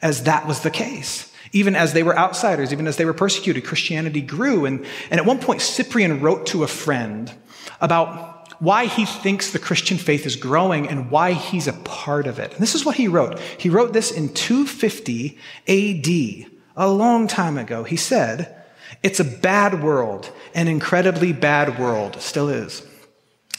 as 0.01 0.23
that 0.23 0.47
was 0.47 0.61
the 0.61 0.71
case. 0.71 1.32
Even 1.53 1.75
as 1.75 1.93
they 1.93 2.03
were 2.03 2.17
outsiders, 2.17 2.73
even 2.73 2.87
as 2.87 2.97
they 2.97 3.05
were 3.05 3.13
persecuted, 3.13 3.63
Christianity 3.63 4.21
grew. 4.21 4.65
And, 4.65 4.85
and 5.09 5.19
at 5.19 5.25
one 5.25 5.39
point, 5.39 5.61
Cyprian 5.61 6.19
wrote 6.19 6.47
to 6.47 6.63
a 6.63 6.67
friend 6.67 7.31
about 7.79 8.33
why 8.59 8.85
he 8.85 9.05
thinks 9.05 9.51
the 9.51 9.59
Christian 9.59 9.97
faith 9.97 10.25
is 10.25 10.35
growing 10.35 10.87
and 10.87 11.11
why 11.11 11.33
he's 11.33 11.67
a 11.67 11.73
part 11.73 12.27
of 12.27 12.39
it. 12.39 12.53
And 12.53 12.61
this 12.61 12.75
is 12.75 12.85
what 12.85 12.95
he 12.95 13.07
wrote. 13.07 13.39
He 13.39 13.69
wrote 13.69 13.93
this 13.93 14.11
in 14.11 14.33
250 14.33 15.37
AD, 15.67 16.51
a 16.75 16.89
long 16.89 17.27
time 17.27 17.57
ago. 17.57 17.83
He 17.83 17.97
said, 17.97 18.63
It's 19.03 19.19
a 19.19 19.25
bad 19.25 19.83
world, 19.83 20.31
an 20.55 20.67
incredibly 20.67 21.33
bad 21.33 21.77
world, 21.77 22.21
still 22.21 22.49
is. 22.49 22.87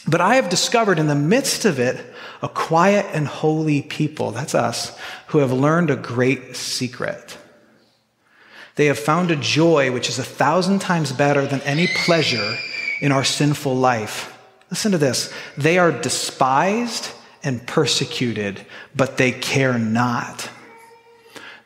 But 0.07 0.21
I 0.21 0.35
have 0.35 0.49
discovered 0.49 0.99
in 0.99 1.07
the 1.07 1.15
midst 1.15 1.65
of 1.65 1.79
it 1.79 2.03
a 2.41 2.49
quiet 2.49 3.05
and 3.13 3.27
holy 3.27 3.81
people, 3.81 4.31
that's 4.31 4.53
us, 4.53 4.97
who 5.27 5.39
have 5.39 5.51
learned 5.51 5.89
a 5.89 5.95
great 5.95 6.55
secret. 6.55 7.37
They 8.75 8.87
have 8.87 8.99
found 8.99 9.31
a 9.31 9.35
joy 9.35 9.91
which 9.91 10.09
is 10.09 10.19
a 10.19 10.23
thousand 10.23 10.79
times 10.79 11.11
better 11.11 11.45
than 11.45 11.61
any 11.61 11.87
pleasure 11.87 12.57
in 13.01 13.11
our 13.11 13.23
sinful 13.23 13.75
life. 13.75 14.37
Listen 14.69 14.91
to 14.91 14.97
this. 14.97 15.33
They 15.57 15.77
are 15.77 15.91
despised 15.91 17.11
and 17.43 17.65
persecuted, 17.65 18.65
but 18.95 19.17
they 19.17 19.31
care 19.31 19.77
not. 19.77 20.49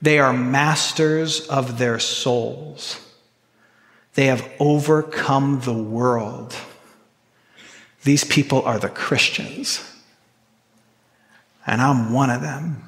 They 0.01 0.19
are 0.19 0.33
masters 0.33 1.47
of 1.47 1.77
their 1.77 1.99
souls. 1.99 2.99
They 4.13 4.27
have 4.27 4.49
overcome 4.59 5.61
the 5.61 5.73
world. 5.73 6.55
These 8.03 8.23
people 8.23 8.61
are 8.63 8.79
the 8.79 8.89
Christians. 8.89 9.81
And 11.65 11.81
I'm 11.81 12.13
one 12.13 12.29
of 12.29 12.41
them. 12.41 12.83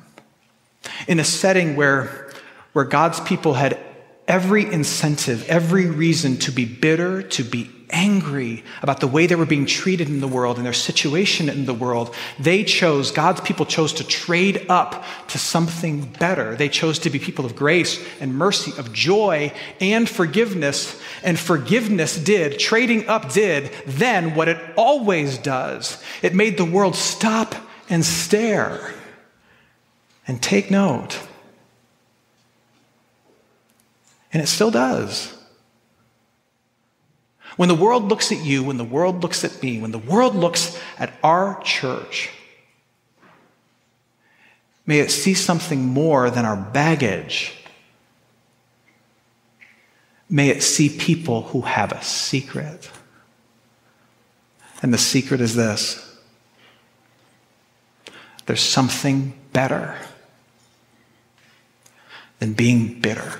In 1.08 1.20
a 1.20 1.24
setting 1.24 1.76
where, 1.76 2.32
where 2.74 2.86
God's 2.86 3.20
people 3.20 3.54
had 3.54 3.80
every 4.28 4.72
incentive, 4.72 5.48
every 5.50 5.88
reason 5.88 6.38
to 6.38 6.52
be 6.52 6.66
bitter, 6.66 7.22
to 7.22 7.44
be 7.44 7.70
angry 7.92 8.64
about 8.82 9.00
the 9.00 9.08
way 9.08 9.28
they 9.28 9.36
were 9.36 9.46
being 9.46 9.66
treated 9.66 10.08
in 10.08 10.22
the 10.22 10.28
world 10.28 10.58
and 10.58 10.66
their 10.66 10.74
situation 10.74 11.50
in 11.50 11.66
the 11.66 11.74
world. 11.74 12.16
They 12.40 12.64
chose, 12.64 13.12
God's 13.12 13.42
people 13.42 13.66
chose 13.66 13.94
to 13.94 14.08
trade 14.08 14.66
up 14.70 15.04
to 15.28 15.38
something 15.38 16.06
better. 16.20 16.56
They 16.56 16.70
chose 16.70 17.00
to 17.00 17.10
be 17.10 17.20
people 17.20 17.46
of 17.46 17.56
grace 17.56 18.04
and 18.20 18.36
mercy, 18.36 18.72
of 18.78 18.94
joy 18.94 19.54
and 19.80 20.10
forgiveness. 20.10 21.00
And 21.24 21.38
forgiveness 21.38 22.18
did, 22.18 22.60
trading 22.60 23.08
up 23.08 23.34
did, 23.34 23.72
then 23.86 24.36
what 24.36 24.48
it 24.48 24.58
always 24.76 25.38
does. 25.38 26.02
It 26.22 26.34
made 26.34 26.58
the 26.58 26.66
world 26.66 26.96
stop 26.96 27.56
and 27.90 28.06
stare 28.06 28.94
and 30.28 30.42
take 30.42 30.72
note. 30.72 31.20
And 34.34 34.42
it 34.42 34.48
still 34.48 34.72
does. 34.72 35.38
When 37.58 37.68
the 37.68 37.76
world 37.76 38.10
looks 38.10 38.32
at 38.32 38.44
you, 38.44 38.64
when 38.64 38.78
the 38.78 38.84
world 38.84 39.22
looks 39.22 39.44
at 39.44 39.62
me, 39.62 39.80
when 39.80 39.92
the 39.92 40.00
world 40.00 40.36
looks 40.36 40.80
at 40.98 41.14
our 41.24 41.62
church, 41.64 42.30
may 44.86 45.00
it 45.00 45.12
see 45.12 45.34
something 45.34 45.86
more 45.86 46.30
than 46.30 46.46
our 46.46 46.56
baggage. 46.56 47.54
May 50.30 50.50
it 50.50 50.64
see 50.64 50.88
people 50.88 51.44
who 51.44 51.62
have 51.62 51.92
a 51.92 52.02
secret. 52.02 52.90
And 54.82 54.94
the 54.94 54.98
secret 54.98 55.42
is 55.42 55.56
this 55.56 56.08
there's 58.46 58.62
something 58.62 59.34
better 59.54 59.96
than 62.40 62.54
being 62.54 63.00
bitter. 63.00 63.40